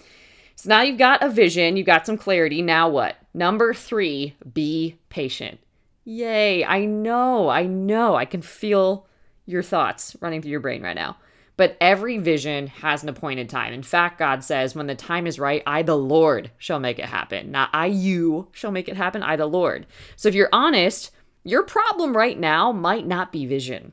So 0.56 0.70
now 0.70 0.80
you've 0.80 0.98
got 0.98 1.22
a 1.22 1.28
vision, 1.28 1.76
you've 1.76 1.86
got 1.86 2.06
some 2.06 2.16
clarity. 2.16 2.62
Now 2.62 2.88
what? 2.88 3.16
Number 3.34 3.74
three, 3.74 4.34
be 4.54 4.96
patient. 5.10 5.60
Yay, 6.04 6.64
I 6.64 6.86
know, 6.86 7.48
I 7.48 7.66
know. 7.66 8.14
I 8.14 8.24
can 8.24 8.40
feel 8.40 9.06
your 9.44 9.62
thoughts 9.62 10.16
running 10.20 10.40
through 10.40 10.52
your 10.52 10.60
brain 10.60 10.82
right 10.82 10.94
now. 10.94 11.18
But 11.56 11.76
every 11.80 12.18
vision 12.18 12.66
has 12.66 13.02
an 13.02 13.08
appointed 13.08 13.48
time. 13.48 13.72
In 13.72 13.82
fact, 13.82 14.18
God 14.18 14.44
says, 14.44 14.74
when 14.74 14.86
the 14.86 14.94
time 14.94 15.26
is 15.26 15.38
right, 15.38 15.62
I, 15.66 15.82
the 15.82 15.96
Lord, 15.96 16.50
shall 16.58 16.78
make 16.78 16.98
it 16.98 17.06
happen. 17.06 17.50
Not 17.50 17.70
I, 17.72 17.86
you, 17.86 18.48
shall 18.52 18.70
make 18.70 18.88
it 18.88 18.96
happen. 18.96 19.22
I, 19.22 19.36
the 19.36 19.46
Lord. 19.46 19.86
So 20.16 20.28
if 20.28 20.34
you're 20.34 20.50
honest, 20.52 21.10
your 21.44 21.62
problem 21.62 22.16
right 22.16 22.38
now 22.38 22.72
might 22.72 23.06
not 23.06 23.32
be 23.32 23.46
vision. 23.46 23.92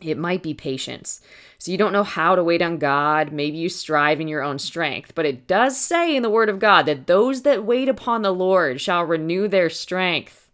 It 0.00 0.18
might 0.18 0.42
be 0.42 0.54
patience. 0.54 1.20
So 1.58 1.70
you 1.70 1.78
don't 1.78 1.92
know 1.92 2.02
how 2.02 2.34
to 2.34 2.42
wait 2.42 2.62
on 2.62 2.78
God. 2.78 3.32
Maybe 3.32 3.58
you 3.58 3.68
strive 3.68 4.20
in 4.20 4.26
your 4.26 4.42
own 4.42 4.58
strength. 4.58 5.14
But 5.14 5.26
it 5.26 5.46
does 5.46 5.78
say 5.78 6.16
in 6.16 6.22
the 6.22 6.30
Word 6.30 6.48
of 6.48 6.58
God 6.58 6.86
that 6.86 7.06
those 7.06 7.42
that 7.42 7.64
wait 7.64 7.88
upon 7.88 8.22
the 8.22 8.32
Lord 8.32 8.80
shall 8.80 9.04
renew 9.04 9.46
their 9.46 9.70
strength. 9.70 10.50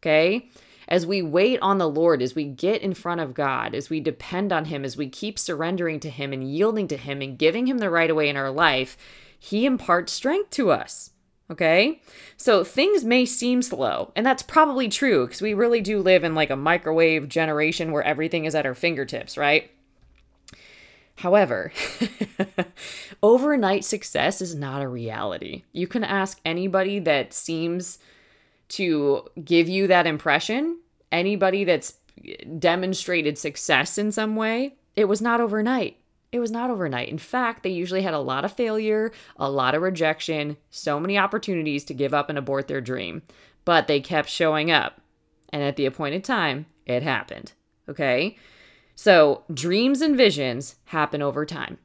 Okay? 0.00 0.48
As 0.90 1.06
we 1.06 1.22
wait 1.22 1.60
on 1.62 1.78
the 1.78 1.88
Lord, 1.88 2.20
as 2.20 2.34
we 2.34 2.44
get 2.44 2.82
in 2.82 2.94
front 2.94 3.20
of 3.20 3.32
God, 3.32 3.74
as 3.74 3.88
we 3.88 4.00
depend 4.00 4.52
on 4.52 4.64
Him, 4.64 4.84
as 4.84 4.96
we 4.96 5.08
keep 5.08 5.38
surrendering 5.38 6.00
to 6.00 6.10
Him 6.10 6.32
and 6.32 6.50
yielding 6.50 6.88
to 6.88 6.96
Him 6.96 7.22
and 7.22 7.38
giving 7.38 7.68
Him 7.68 7.78
the 7.78 7.90
right 7.90 8.10
away 8.10 8.28
in 8.28 8.36
our 8.36 8.50
life, 8.50 8.96
He 9.38 9.66
imparts 9.66 10.12
strength 10.12 10.50
to 10.50 10.70
us. 10.72 11.10
Okay? 11.48 12.00
So 12.36 12.64
things 12.64 13.04
may 13.04 13.24
seem 13.24 13.62
slow, 13.62 14.12
and 14.16 14.26
that's 14.26 14.42
probably 14.42 14.88
true 14.88 15.26
because 15.26 15.42
we 15.42 15.54
really 15.54 15.80
do 15.80 16.00
live 16.00 16.24
in 16.24 16.34
like 16.34 16.50
a 16.50 16.56
microwave 16.56 17.28
generation 17.28 17.92
where 17.92 18.02
everything 18.02 18.44
is 18.44 18.54
at 18.54 18.66
our 18.66 18.74
fingertips, 18.74 19.36
right? 19.36 19.70
However, 21.20 21.70
overnight 23.22 23.84
success 23.84 24.40
is 24.40 24.54
not 24.54 24.80
a 24.80 24.88
reality. 24.88 25.64
You 25.72 25.86
can 25.86 26.02
ask 26.02 26.40
anybody 26.46 26.98
that 27.00 27.34
seems 27.34 27.98
to 28.70 29.28
give 29.44 29.68
you 29.68 29.86
that 29.88 30.06
impression, 30.06 30.78
anybody 31.12 31.64
that's 31.64 31.94
demonstrated 32.58 33.38
success 33.38 33.98
in 33.98 34.12
some 34.12 34.36
way, 34.36 34.76
it 34.96 35.06
was 35.06 35.20
not 35.20 35.40
overnight. 35.40 35.96
It 36.32 36.38
was 36.38 36.50
not 36.50 36.70
overnight. 36.70 37.08
In 37.08 37.18
fact, 37.18 37.62
they 37.62 37.70
usually 37.70 38.02
had 38.02 38.14
a 38.14 38.20
lot 38.20 38.44
of 38.44 38.52
failure, 38.52 39.12
a 39.36 39.50
lot 39.50 39.74
of 39.74 39.82
rejection, 39.82 40.56
so 40.70 41.00
many 41.00 41.18
opportunities 41.18 41.84
to 41.84 41.94
give 41.94 42.14
up 42.14 42.28
and 42.28 42.38
abort 42.38 42.68
their 42.68 42.80
dream. 42.80 43.22
But 43.64 43.88
they 43.88 44.00
kept 44.00 44.28
showing 44.28 44.70
up. 44.70 45.00
And 45.52 45.62
at 45.62 45.74
the 45.76 45.86
appointed 45.86 46.22
time, 46.22 46.66
it 46.86 47.02
happened. 47.02 47.52
Okay? 47.88 48.36
So, 48.94 49.42
dreams 49.52 50.00
and 50.00 50.16
visions 50.16 50.76
happen 50.84 51.22
over 51.22 51.44
time 51.44 51.78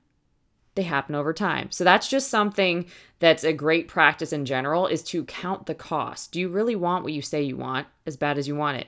they 0.75 0.83
happen 0.83 1.15
over 1.15 1.33
time. 1.33 1.71
So 1.71 1.83
that's 1.83 2.07
just 2.07 2.29
something 2.29 2.85
that's 3.19 3.43
a 3.43 3.53
great 3.53 3.87
practice 3.87 4.31
in 4.33 4.45
general 4.45 4.87
is 4.87 5.01
to 5.03 5.23
count 5.23 5.65
the 5.65 5.75
cost. 5.75 6.31
Do 6.31 6.39
you 6.39 6.49
really 6.49 6.75
want 6.75 7.03
what 7.03 7.13
you 7.13 7.21
say 7.21 7.41
you 7.41 7.57
want 7.57 7.87
as 8.05 8.17
bad 8.17 8.37
as 8.37 8.47
you 8.47 8.55
want 8.55 8.77
it? 8.77 8.87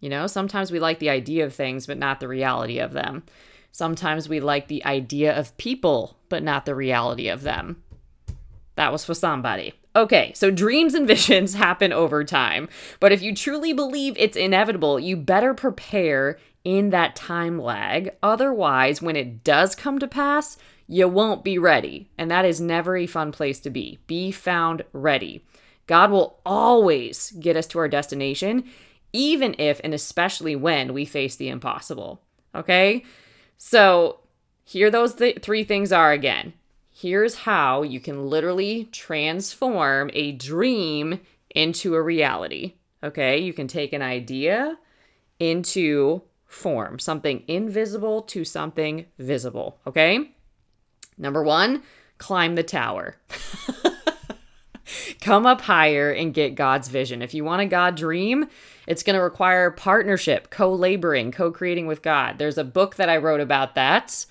You 0.00 0.10
know, 0.10 0.26
sometimes 0.26 0.70
we 0.70 0.78
like 0.78 1.00
the 1.00 1.10
idea 1.10 1.44
of 1.44 1.54
things 1.54 1.86
but 1.86 1.98
not 1.98 2.20
the 2.20 2.28
reality 2.28 2.78
of 2.78 2.92
them. 2.92 3.24
Sometimes 3.72 4.28
we 4.28 4.40
like 4.40 4.68
the 4.68 4.84
idea 4.84 5.36
of 5.36 5.56
people 5.56 6.16
but 6.28 6.42
not 6.42 6.66
the 6.66 6.74
reality 6.74 7.28
of 7.28 7.42
them. 7.42 7.82
That 8.76 8.92
was 8.92 9.04
for 9.04 9.14
somebody. 9.14 9.74
Okay, 9.96 10.32
so 10.36 10.52
dreams 10.52 10.94
and 10.94 11.06
visions 11.06 11.54
happen 11.54 11.92
over 11.92 12.22
time. 12.22 12.68
But 13.00 13.10
if 13.10 13.22
you 13.22 13.34
truly 13.34 13.72
believe 13.72 14.14
it's 14.16 14.36
inevitable, 14.36 15.00
you 15.00 15.16
better 15.16 15.54
prepare 15.54 16.38
in 16.64 16.90
that 16.90 17.16
time 17.16 17.58
lag. 17.58 18.10
Otherwise, 18.22 19.00
when 19.00 19.16
it 19.16 19.44
does 19.44 19.74
come 19.74 19.98
to 19.98 20.06
pass, 20.06 20.56
you 20.86 21.06
won't 21.06 21.44
be 21.44 21.58
ready. 21.58 22.10
And 22.16 22.30
that 22.30 22.44
is 22.44 22.60
never 22.60 22.96
a 22.96 23.06
fun 23.06 23.30
place 23.32 23.60
to 23.60 23.70
be. 23.70 23.98
Be 24.06 24.30
found 24.30 24.84
ready. 24.92 25.44
God 25.86 26.10
will 26.10 26.40
always 26.44 27.30
get 27.32 27.56
us 27.56 27.66
to 27.68 27.78
our 27.78 27.88
destination, 27.88 28.64
even 29.12 29.54
if 29.58 29.80
and 29.84 29.94
especially 29.94 30.56
when 30.56 30.92
we 30.94 31.04
face 31.04 31.36
the 31.36 31.48
impossible. 31.48 32.22
Okay? 32.54 33.04
So, 33.56 34.20
here 34.64 34.90
those 34.90 35.14
th- 35.14 35.42
three 35.42 35.64
things 35.64 35.92
are 35.92 36.12
again. 36.12 36.52
Here's 36.90 37.36
how 37.36 37.82
you 37.82 38.00
can 38.00 38.28
literally 38.28 38.84
transform 38.92 40.10
a 40.12 40.32
dream 40.32 41.20
into 41.54 41.94
a 41.94 42.02
reality. 42.02 42.74
Okay? 43.02 43.38
You 43.38 43.52
can 43.52 43.68
take 43.68 43.92
an 43.92 44.02
idea 44.02 44.78
into 45.38 46.22
form, 46.48 46.98
something 46.98 47.44
invisible 47.46 48.22
to 48.22 48.44
something 48.44 49.06
visible. 49.18 49.78
Okay. 49.86 50.32
Number 51.16 51.42
one, 51.42 51.82
climb 52.16 52.56
the 52.56 52.64
tower. 52.64 53.16
Come 55.20 55.44
up 55.44 55.60
higher 55.60 56.10
and 56.10 56.32
get 56.32 56.54
God's 56.54 56.88
vision. 56.88 57.20
If 57.20 57.34
you 57.34 57.44
want 57.44 57.60
a 57.60 57.66
God 57.66 57.94
dream, 57.94 58.46
it's 58.86 59.02
going 59.02 59.14
to 59.14 59.22
require 59.22 59.70
partnership, 59.70 60.48
co 60.48 60.72
laboring, 60.72 61.30
co 61.30 61.52
creating 61.52 61.86
with 61.86 62.02
God. 62.02 62.38
There's 62.38 62.56
a 62.56 62.64
book 62.64 62.96
that 62.96 63.10
I 63.10 63.18
wrote 63.18 63.40
about 63.40 63.74
that. 63.74 64.24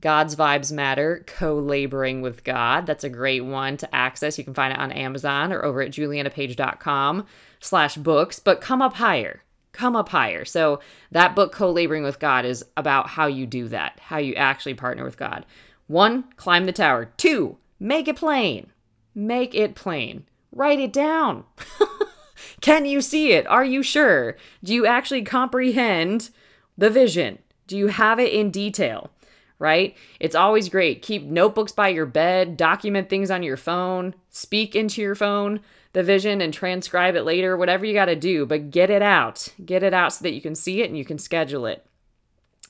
God's 0.00 0.34
Vibes 0.34 0.72
Matter, 0.72 1.22
co 1.26 1.58
laboring 1.58 2.22
with 2.22 2.42
God. 2.42 2.86
That's 2.86 3.04
a 3.04 3.10
great 3.10 3.44
one 3.44 3.76
to 3.76 3.94
access. 3.94 4.38
You 4.38 4.44
can 4.44 4.54
find 4.54 4.72
it 4.72 4.78
on 4.78 4.92
Amazon 4.92 5.52
or 5.52 5.62
over 5.62 5.82
at 5.82 5.90
julianapage.com 5.90 7.26
slash 7.60 7.96
books. 7.96 8.38
But 8.38 8.62
come 8.62 8.80
up 8.80 8.94
higher 8.94 9.42
come 9.72 9.96
up 9.96 10.08
higher. 10.08 10.44
So 10.44 10.80
that 11.10 11.34
book, 11.34 11.52
Co 11.52 11.70
Laboring 11.70 12.02
with 12.02 12.18
God, 12.18 12.44
is 12.44 12.64
about 12.76 13.08
how 13.08 13.26
you 13.26 13.46
do 13.46 13.68
that, 13.68 13.98
how 14.00 14.18
you 14.18 14.34
actually 14.34 14.74
partner 14.74 15.04
with 15.04 15.16
God. 15.16 15.46
One, 15.86 16.24
climb 16.36 16.66
the 16.66 16.72
tower. 16.72 17.10
Two, 17.16 17.58
make 17.78 18.08
it 18.08 18.16
plain. 18.16 18.70
Make 19.14 19.54
it 19.54 19.74
plain. 19.74 20.24
Write 20.52 20.80
it 20.80 20.92
down. 20.92 21.44
Can 22.60 22.84
you 22.84 23.00
see 23.00 23.32
it? 23.32 23.46
Are 23.46 23.64
you 23.64 23.82
sure? 23.82 24.36
Do 24.62 24.74
you 24.74 24.86
actually 24.86 25.22
comprehend 25.22 26.30
the 26.76 26.90
vision? 26.90 27.38
Do 27.66 27.76
you 27.76 27.88
have 27.88 28.18
it 28.18 28.32
in 28.32 28.50
detail? 28.50 29.10
Right? 29.58 29.96
It's 30.18 30.34
always 30.34 30.70
great. 30.70 31.02
Keep 31.02 31.24
notebooks 31.24 31.72
by 31.72 31.88
your 31.88 32.06
bed, 32.06 32.56
document 32.56 33.10
things 33.10 33.30
on 33.30 33.42
your 33.42 33.58
phone, 33.58 34.14
speak 34.30 34.74
into 34.74 35.02
your 35.02 35.14
phone 35.14 35.60
the 35.92 36.02
vision 36.02 36.40
and 36.40 36.54
transcribe 36.54 37.16
it 37.16 37.24
later, 37.24 37.56
whatever 37.56 37.84
you 37.84 37.92
got 37.92 38.06
to 38.06 38.16
do, 38.16 38.46
but 38.46 38.70
get 38.70 38.90
it 38.90 39.02
out. 39.02 39.48
Get 39.64 39.82
it 39.82 39.92
out 39.92 40.12
so 40.12 40.22
that 40.22 40.32
you 40.32 40.40
can 40.40 40.54
see 40.54 40.82
it 40.82 40.88
and 40.88 40.96
you 40.96 41.04
can 41.04 41.18
schedule 41.18 41.66
it. 41.66 41.84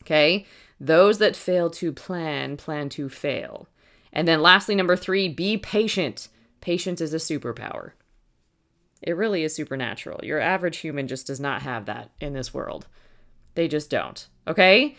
Okay? 0.02 0.46
Those 0.80 1.18
that 1.18 1.36
fail 1.36 1.68
to 1.70 1.92
plan, 1.92 2.56
plan 2.56 2.88
to 2.90 3.08
fail. 3.08 3.68
And 4.12 4.26
then 4.26 4.40
lastly, 4.40 4.74
number 4.74 4.96
three, 4.96 5.28
be 5.28 5.58
patient. 5.58 6.28
Patience 6.60 7.00
is 7.00 7.12
a 7.12 7.18
superpower. 7.18 7.92
It 9.02 9.16
really 9.16 9.44
is 9.44 9.54
supernatural. 9.54 10.20
Your 10.22 10.40
average 10.40 10.78
human 10.78 11.06
just 11.06 11.26
does 11.26 11.40
not 11.40 11.62
have 11.62 11.86
that 11.86 12.10
in 12.20 12.32
this 12.32 12.52
world. 12.52 12.86
They 13.54 13.68
just 13.68 13.90
don't. 13.90 14.26
Okay? 14.46 14.96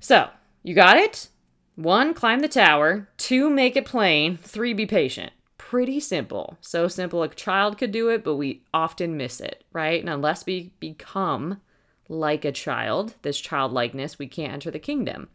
So, 0.00 0.28
you 0.62 0.74
got 0.74 0.96
it? 0.96 1.28
One, 1.76 2.14
climb 2.14 2.40
the 2.40 2.48
tower. 2.48 3.08
Two, 3.16 3.48
make 3.48 3.76
it 3.76 3.84
plain. 3.84 4.36
Three, 4.36 4.72
be 4.72 4.86
patient 4.86 5.32
pretty 5.68 6.00
simple. 6.00 6.56
So 6.62 6.88
simple 6.88 7.22
a 7.22 7.28
child 7.28 7.76
could 7.76 7.92
do 7.92 8.08
it, 8.08 8.24
but 8.24 8.36
we 8.36 8.62
often 8.72 9.18
miss 9.18 9.38
it, 9.38 9.64
right? 9.70 10.00
And 10.00 10.08
unless 10.08 10.46
we 10.46 10.72
become 10.80 11.60
like 12.08 12.46
a 12.46 12.52
child, 12.52 13.16
this 13.20 13.38
childlikeness, 13.38 14.18
we 14.18 14.28
can't 14.28 14.54
enter 14.54 14.70
the 14.70 14.78
kingdom. 14.78 15.28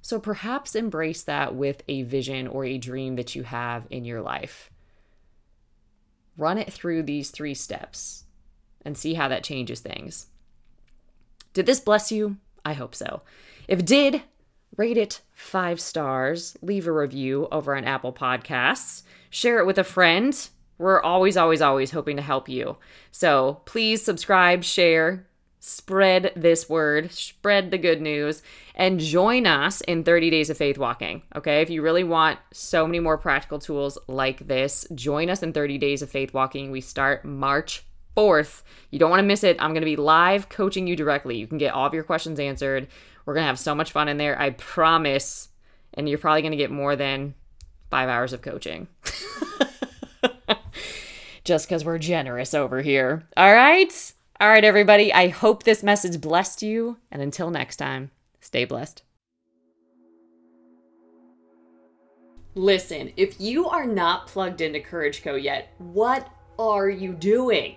So 0.00 0.20
perhaps 0.20 0.76
embrace 0.76 1.24
that 1.24 1.56
with 1.56 1.82
a 1.88 2.04
vision 2.04 2.46
or 2.46 2.64
a 2.64 2.78
dream 2.78 3.16
that 3.16 3.34
you 3.34 3.42
have 3.42 3.88
in 3.90 4.04
your 4.04 4.22
life. 4.22 4.70
Run 6.36 6.58
it 6.58 6.72
through 6.72 7.02
these 7.02 7.30
three 7.30 7.54
steps 7.54 8.22
and 8.84 8.96
see 8.96 9.14
how 9.14 9.26
that 9.26 9.42
changes 9.42 9.80
things. 9.80 10.28
Did 11.54 11.66
this 11.66 11.80
bless 11.80 12.12
you? 12.12 12.36
I 12.64 12.74
hope 12.74 12.94
so. 12.94 13.22
If 13.66 13.80
it 13.80 13.86
did, 13.86 14.22
rate 14.76 14.96
it 14.96 15.20
five 15.34 15.80
stars, 15.80 16.56
leave 16.62 16.86
a 16.86 16.92
review 16.92 17.48
over 17.50 17.76
on 17.76 17.84
Apple 17.84 18.12
Podcasts 18.12 19.02
share 19.32 19.58
it 19.58 19.66
with 19.66 19.78
a 19.78 19.84
friend. 19.84 20.48
We're 20.78 21.02
always, 21.02 21.36
always, 21.36 21.62
always 21.62 21.90
hoping 21.90 22.16
to 22.16 22.22
help 22.22 22.48
you. 22.48 22.76
So 23.10 23.62
please 23.64 24.04
subscribe, 24.04 24.62
share, 24.62 25.26
spread 25.58 26.32
this 26.36 26.68
word, 26.68 27.10
spread 27.12 27.70
the 27.70 27.78
good 27.78 28.02
news, 28.02 28.42
and 28.74 29.00
join 29.00 29.46
us 29.46 29.80
in 29.82 30.04
30 30.04 30.30
Days 30.30 30.50
of 30.50 30.58
Faith 30.58 30.76
Walking. 30.76 31.22
Okay, 31.34 31.62
if 31.62 31.70
you 31.70 31.82
really 31.82 32.04
want 32.04 32.38
so 32.52 32.86
many 32.86 33.00
more 33.00 33.16
practical 33.16 33.58
tools 33.58 33.96
like 34.06 34.46
this, 34.46 34.86
join 34.94 35.30
us 35.30 35.42
in 35.42 35.52
30 35.52 35.78
Days 35.78 36.02
of 36.02 36.10
Faith 36.10 36.34
Walking. 36.34 36.70
We 36.70 36.80
start 36.82 37.24
March 37.24 37.84
4th. 38.16 38.62
You 38.90 38.98
don't 38.98 39.10
want 39.10 39.20
to 39.20 39.26
miss 39.26 39.44
it. 39.44 39.56
I'm 39.60 39.70
going 39.70 39.82
to 39.82 39.86
be 39.86 39.96
live 39.96 40.50
coaching 40.50 40.86
you 40.86 40.96
directly. 40.96 41.36
You 41.36 41.46
can 41.46 41.58
get 41.58 41.72
all 41.72 41.86
of 41.86 41.94
your 41.94 42.04
questions 42.04 42.38
answered. 42.38 42.88
We're 43.24 43.34
going 43.34 43.44
to 43.44 43.48
have 43.48 43.58
so 43.58 43.74
much 43.74 43.92
fun 43.92 44.08
in 44.08 44.16
there. 44.16 44.38
I 44.38 44.50
promise. 44.50 45.48
And 45.94 46.08
you're 46.08 46.18
probably 46.18 46.42
going 46.42 46.52
to 46.52 46.56
get 46.56 46.70
more 46.70 46.96
than 46.96 47.34
five 47.90 48.08
hours 48.08 48.32
of 48.32 48.42
coaching. 48.42 48.88
Just 51.44 51.68
because 51.68 51.84
we're 51.84 51.98
generous 51.98 52.54
over 52.54 52.82
here. 52.82 53.26
All 53.36 53.52
right? 53.52 54.12
All 54.40 54.48
right, 54.48 54.64
everybody. 54.64 55.12
I 55.12 55.28
hope 55.28 55.62
this 55.62 55.82
message 55.82 56.20
blessed 56.20 56.62
you. 56.62 56.98
And 57.10 57.20
until 57.20 57.50
next 57.50 57.76
time, 57.76 58.10
stay 58.40 58.64
blessed. 58.64 59.02
Listen, 62.54 63.12
if 63.16 63.40
you 63.40 63.68
are 63.68 63.86
not 63.86 64.26
plugged 64.26 64.60
into 64.60 64.78
Courage 64.78 65.22
Co 65.22 65.36
yet, 65.36 65.72
what 65.78 66.28
are 66.58 66.88
you 66.88 67.14
doing? 67.14 67.76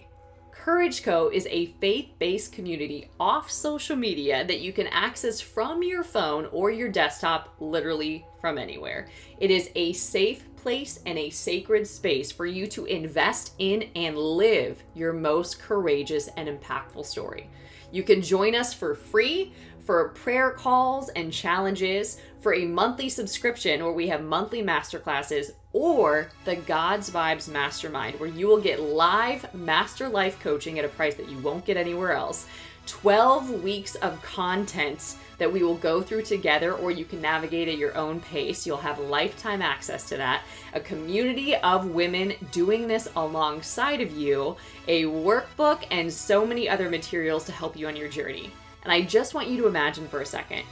Courage 0.63 1.03
Co 1.03 1.29
is 1.29 1.47
a 1.51 1.67
faith 1.79 2.13
based 2.17 2.51
community 2.51 3.09
off 3.19 3.51
social 3.51 3.95
media 3.95 4.47
that 4.47 4.61
you 4.61 4.73
can 4.73 4.87
access 4.87 5.39
from 5.39 5.83
your 5.83 6.03
phone 6.03 6.47
or 6.51 6.71
your 6.71 6.89
desktop, 6.89 7.53
literally 7.59 8.25
from 8.41 8.57
anywhere. 8.57 9.07
It 9.39 9.51
is 9.51 9.69
a 9.75 9.93
safe 9.93 10.43
place 10.55 11.01
and 11.05 11.19
a 11.19 11.29
sacred 11.29 11.85
space 11.85 12.31
for 12.31 12.47
you 12.47 12.65
to 12.67 12.85
invest 12.85 13.53
in 13.59 13.89
and 13.95 14.17
live 14.17 14.81
your 14.95 15.13
most 15.13 15.59
courageous 15.59 16.29
and 16.35 16.49
impactful 16.49 17.05
story. 17.05 17.47
You 17.91 18.01
can 18.01 18.21
join 18.21 18.55
us 18.55 18.73
for 18.73 18.95
free 18.95 19.53
for 19.85 20.09
prayer 20.09 20.51
calls 20.51 21.09
and 21.09 21.31
challenges, 21.31 22.19
for 22.41 22.55
a 22.55 22.65
monthly 22.65 23.07
subscription 23.07 23.83
where 23.83 23.93
we 23.93 24.07
have 24.07 24.23
monthly 24.23 24.63
masterclasses, 24.63 25.51
or 25.75 26.29
the 26.45 26.55
God's 26.55 27.09
Vibes 27.09 27.51
Mastermind, 27.51 28.17
where 28.17 28.29
you 28.29 28.47
will 28.47 28.61
get 28.61 28.79
live 28.79 29.53
master 29.53 30.07
life 30.07 30.39
coaching 30.39 30.79
at 30.79 30.85
a 30.85 30.87
price 30.87 31.15
that 31.15 31.27
you 31.29 31.37
won't 31.39 31.65
get 31.65 31.75
anywhere 31.75 32.13
else. 32.13 32.47
12 32.85 33.61
weeks 33.61 33.95
of 33.95 34.21
content 34.21 35.17
that 35.37 35.51
we 35.51 35.63
will 35.63 35.75
go 35.75 36.01
through 36.01 36.21
together, 36.21 36.71
or 36.71 36.91
you 36.91 37.03
can 37.03 37.19
navigate 37.19 37.67
at 37.67 37.77
your 37.77 37.93
own 37.97 38.21
pace. 38.21 38.65
You'll 38.65 38.77
have 38.77 38.99
lifetime 38.99 39.61
access 39.61 40.07
to 40.07 40.15
that. 40.15 40.43
A 40.73 40.79
community 40.79 41.57
of 41.57 41.89
women 41.89 42.35
doing 42.53 42.87
this 42.87 43.09
alongside 43.17 43.99
of 43.99 44.13
you, 44.13 44.55
a 44.87 45.03
workbook, 45.03 45.83
and 45.91 46.11
so 46.11 46.45
many 46.45 46.69
other 46.69 46.89
materials 46.89 47.43
to 47.47 47.51
help 47.51 47.75
you 47.75 47.89
on 47.89 47.97
your 47.97 48.07
journey. 48.07 48.49
And 48.83 48.93
I 48.93 49.01
just 49.01 49.33
want 49.33 49.49
you 49.49 49.57
to 49.57 49.67
imagine 49.67 50.07
for 50.07 50.21
a 50.21 50.25
second 50.25 50.63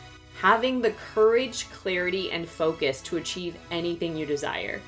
having 0.43 0.81
the 0.81 0.91
courage, 1.13 1.69
clarity, 1.71 2.31
and 2.31 2.47
focus 2.47 3.01
to 3.01 3.15
achieve 3.15 3.55
anything 3.71 4.15
you 4.15 4.25
desire. 4.25 4.81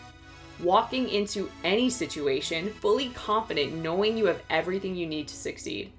Walking 0.62 1.10
into 1.10 1.50
any 1.64 1.90
situation 1.90 2.72
fully 2.72 3.10
confident, 3.10 3.74
knowing 3.74 4.18
you 4.18 4.26
have 4.26 4.42
everything 4.50 4.96
you 4.96 5.08
need 5.08 5.28
to 5.28 5.36
succeed. 5.36 5.92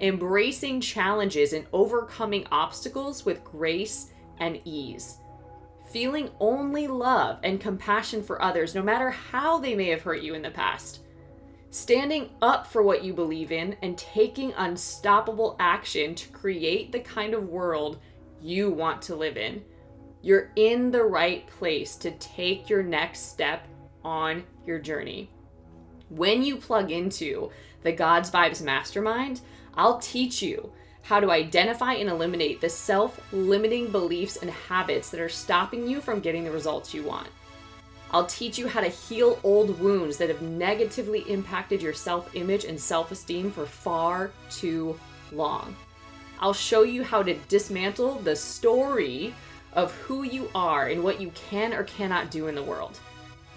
Embracing 0.00 0.80
challenges 0.80 1.52
and 1.52 1.66
overcoming 1.72 2.46
obstacles 2.50 3.24
with 3.24 3.44
grace 3.44 4.10
and 4.38 4.60
ease. 4.64 5.18
Feeling 5.90 6.30
only 6.38 6.86
love 6.86 7.38
and 7.42 7.60
compassion 7.60 8.22
for 8.22 8.42
others, 8.42 8.74
no 8.74 8.82
matter 8.82 9.10
how 9.10 9.58
they 9.58 9.74
may 9.74 9.88
have 9.88 10.02
hurt 10.02 10.20
you 10.20 10.34
in 10.34 10.42
the 10.42 10.50
past 10.50 11.00
standing 11.70 12.30
up 12.40 12.66
for 12.66 12.82
what 12.82 13.04
you 13.04 13.12
believe 13.12 13.52
in 13.52 13.76
and 13.82 13.96
taking 13.98 14.52
unstoppable 14.56 15.56
action 15.58 16.14
to 16.14 16.28
create 16.30 16.92
the 16.92 17.00
kind 17.00 17.34
of 17.34 17.48
world 17.48 17.98
you 18.40 18.70
want 18.70 19.02
to 19.02 19.14
live 19.14 19.36
in. 19.36 19.62
You're 20.22 20.50
in 20.56 20.90
the 20.90 21.04
right 21.04 21.46
place 21.46 21.96
to 21.96 22.10
take 22.12 22.68
your 22.68 22.82
next 22.82 23.30
step 23.30 23.66
on 24.04 24.44
your 24.66 24.78
journey. 24.78 25.30
When 26.08 26.42
you 26.42 26.56
plug 26.56 26.90
into 26.90 27.50
the 27.82 27.92
God's 27.92 28.30
Vibes 28.30 28.62
Mastermind, 28.62 29.42
I'll 29.74 29.98
teach 29.98 30.42
you 30.42 30.72
how 31.02 31.20
to 31.20 31.30
identify 31.30 31.94
and 31.94 32.08
eliminate 32.08 32.60
the 32.60 32.68
self 32.68 33.20
limiting 33.32 33.90
beliefs 33.90 34.36
and 34.36 34.50
habits 34.50 35.10
that 35.10 35.20
are 35.20 35.28
stopping 35.28 35.86
you 35.86 36.00
from 36.00 36.20
getting 36.20 36.44
the 36.44 36.50
results 36.50 36.92
you 36.92 37.02
want. 37.02 37.28
I'll 38.10 38.26
teach 38.26 38.58
you 38.58 38.66
how 38.68 38.80
to 38.80 38.88
heal 38.88 39.38
old 39.44 39.78
wounds 39.78 40.16
that 40.16 40.30
have 40.30 40.42
negatively 40.42 41.20
impacted 41.30 41.82
your 41.82 41.92
self 41.92 42.34
image 42.34 42.64
and 42.64 42.80
self 42.80 43.12
esteem 43.12 43.50
for 43.50 43.66
far 43.66 44.32
too 44.50 44.98
long. 45.30 45.76
I'll 46.40 46.54
show 46.54 46.82
you 46.82 47.02
how 47.02 47.22
to 47.22 47.34
dismantle 47.48 48.20
the 48.20 48.36
story 48.36 49.34
of 49.72 49.92
who 49.92 50.22
you 50.22 50.50
are 50.54 50.88
and 50.88 51.02
what 51.02 51.20
you 51.20 51.30
can 51.30 51.72
or 51.72 51.84
cannot 51.84 52.30
do 52.30 52.48
in 52.48 52.54
the 52.54 52.62
world. 52.62 52.98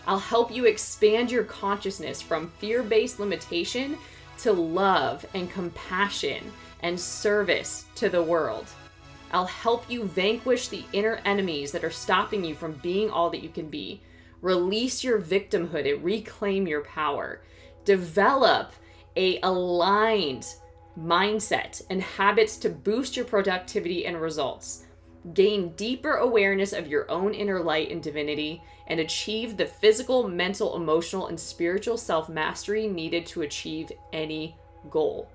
I'll 0.07 0.19
help 0.19 0.51
you 0.51 0.65
expand 0.65 1.31
your 1.31 1.43
consciousness 1.43 2.21
from 2.21 2.51
fear 2.59 2.83
based 2.83 3.19
limitation 3.19 3.97
to 4.39 4.51
love 4.51 5.25
and 5.33 5.51
compassion 5.51 6.51
and 6.81 6.99
service 6.99 7.85
to 7.95 8.09
the 8.09 8.23
world. 8.23 8.67
I'll 9.31 9.45
help 9.45 9.89
you 9.89 10.05
vanquish 10.05 10.67
the 10.67 10.83
inner 10.93 11.21
enemies 11.25 11.71
that 11.71 11.83
are 11.83 11.91
stopping 11.91 12.43
you 12.43 12.55
from 12.55 12.73
being 12.73 13.09
all 13.09 13.29
that 13.29 13.43
you 13.43 13.49
can 13.49 13.69
be 13.69 14.01
Release 14.41 15.03
your 15.03 15.21
victimhood 15.21 15.91
and 15.91 16.03
reclaim 16.03 16.67
your 16.67 16.81
power. 16.81 17.41
Develop 17.85 18.73
a 19.15 19.39
aligned 19.41 20.47
mindset 20.97 21.81
and 21.89 22.01
habits 22.01 22.57
to 22.57 22.69
boost 22.69 23.15
your 23.15 23.25
productivity 23.25 24.05
and 24.05 24.19
results. 24.19 24.85
Gain 25.33 25.73
deeper 25.75 26.15
awareness 26.15 26.73
of 26.73 26.87
your 26.87 27.09
own 27.11 27.33
inner 27.33 27.61
light 27.61 27.91
and 27.91 28.01
divinity 28.01 28.63
and 28.87 28.99
achieve 28.99 29.55
the 29.55 29.67
physical, 29.67 30.27
mental, 30.27 30.75
emotional, 30.75 31.27
and 31.27 31.39
spiritual 31.39 31.97
self 31.97 32.27
mastery 32.27 32.87
needed 32.87 33.25
to 33.27 33.43
achieve 33.43 33.91
any 34.11 34.55
goal. 34.89 35.29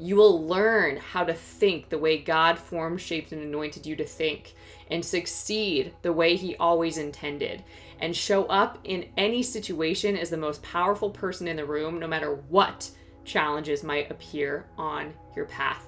You 0.00 0.16
will 0.16 0.46
learn 0.46 0.96
how 0.96 1.24
to 1.24 1.34
think 1.34 1.88
the 1.88 1.98
way 1.98 2.18
God 2.18 2.58
formed, 2.58 3.00
shaped, 3.00 3.32
and 3.32 3.42
anointed 3.42 3.84
you 3.84 3.96
to 3.96 4.04
think, 4.04 4.54
and 4.90 5.04
succeed 5.04 5.92
the 6.02 6.12
way 6.12 6.36
He 6.36 6.56
always 6.56 6.98
intended 6.98 7.64
and 8.00 8.14
show 8.16 8.44
up 8.44 8.78
in 8.84 9.08
any 9.16 9.42
situation 9.42 10.16
as 10.16 10.30
the 10.30 10.36
most 10.36 10.62
powerful 10.62 11.10
person 11.10 11.48
in 11.48 11.56
the 11.56 11.64
room, 11.64 11.98
no 11.98 12.06
matter 12.06 12.36
what 12.48 12.90
challenges 13.24 13.82
might 13.82 14.10
appear 14.10 14.66
on 14.78 15.12
your 15.36 15.46
path. 15.46 15.87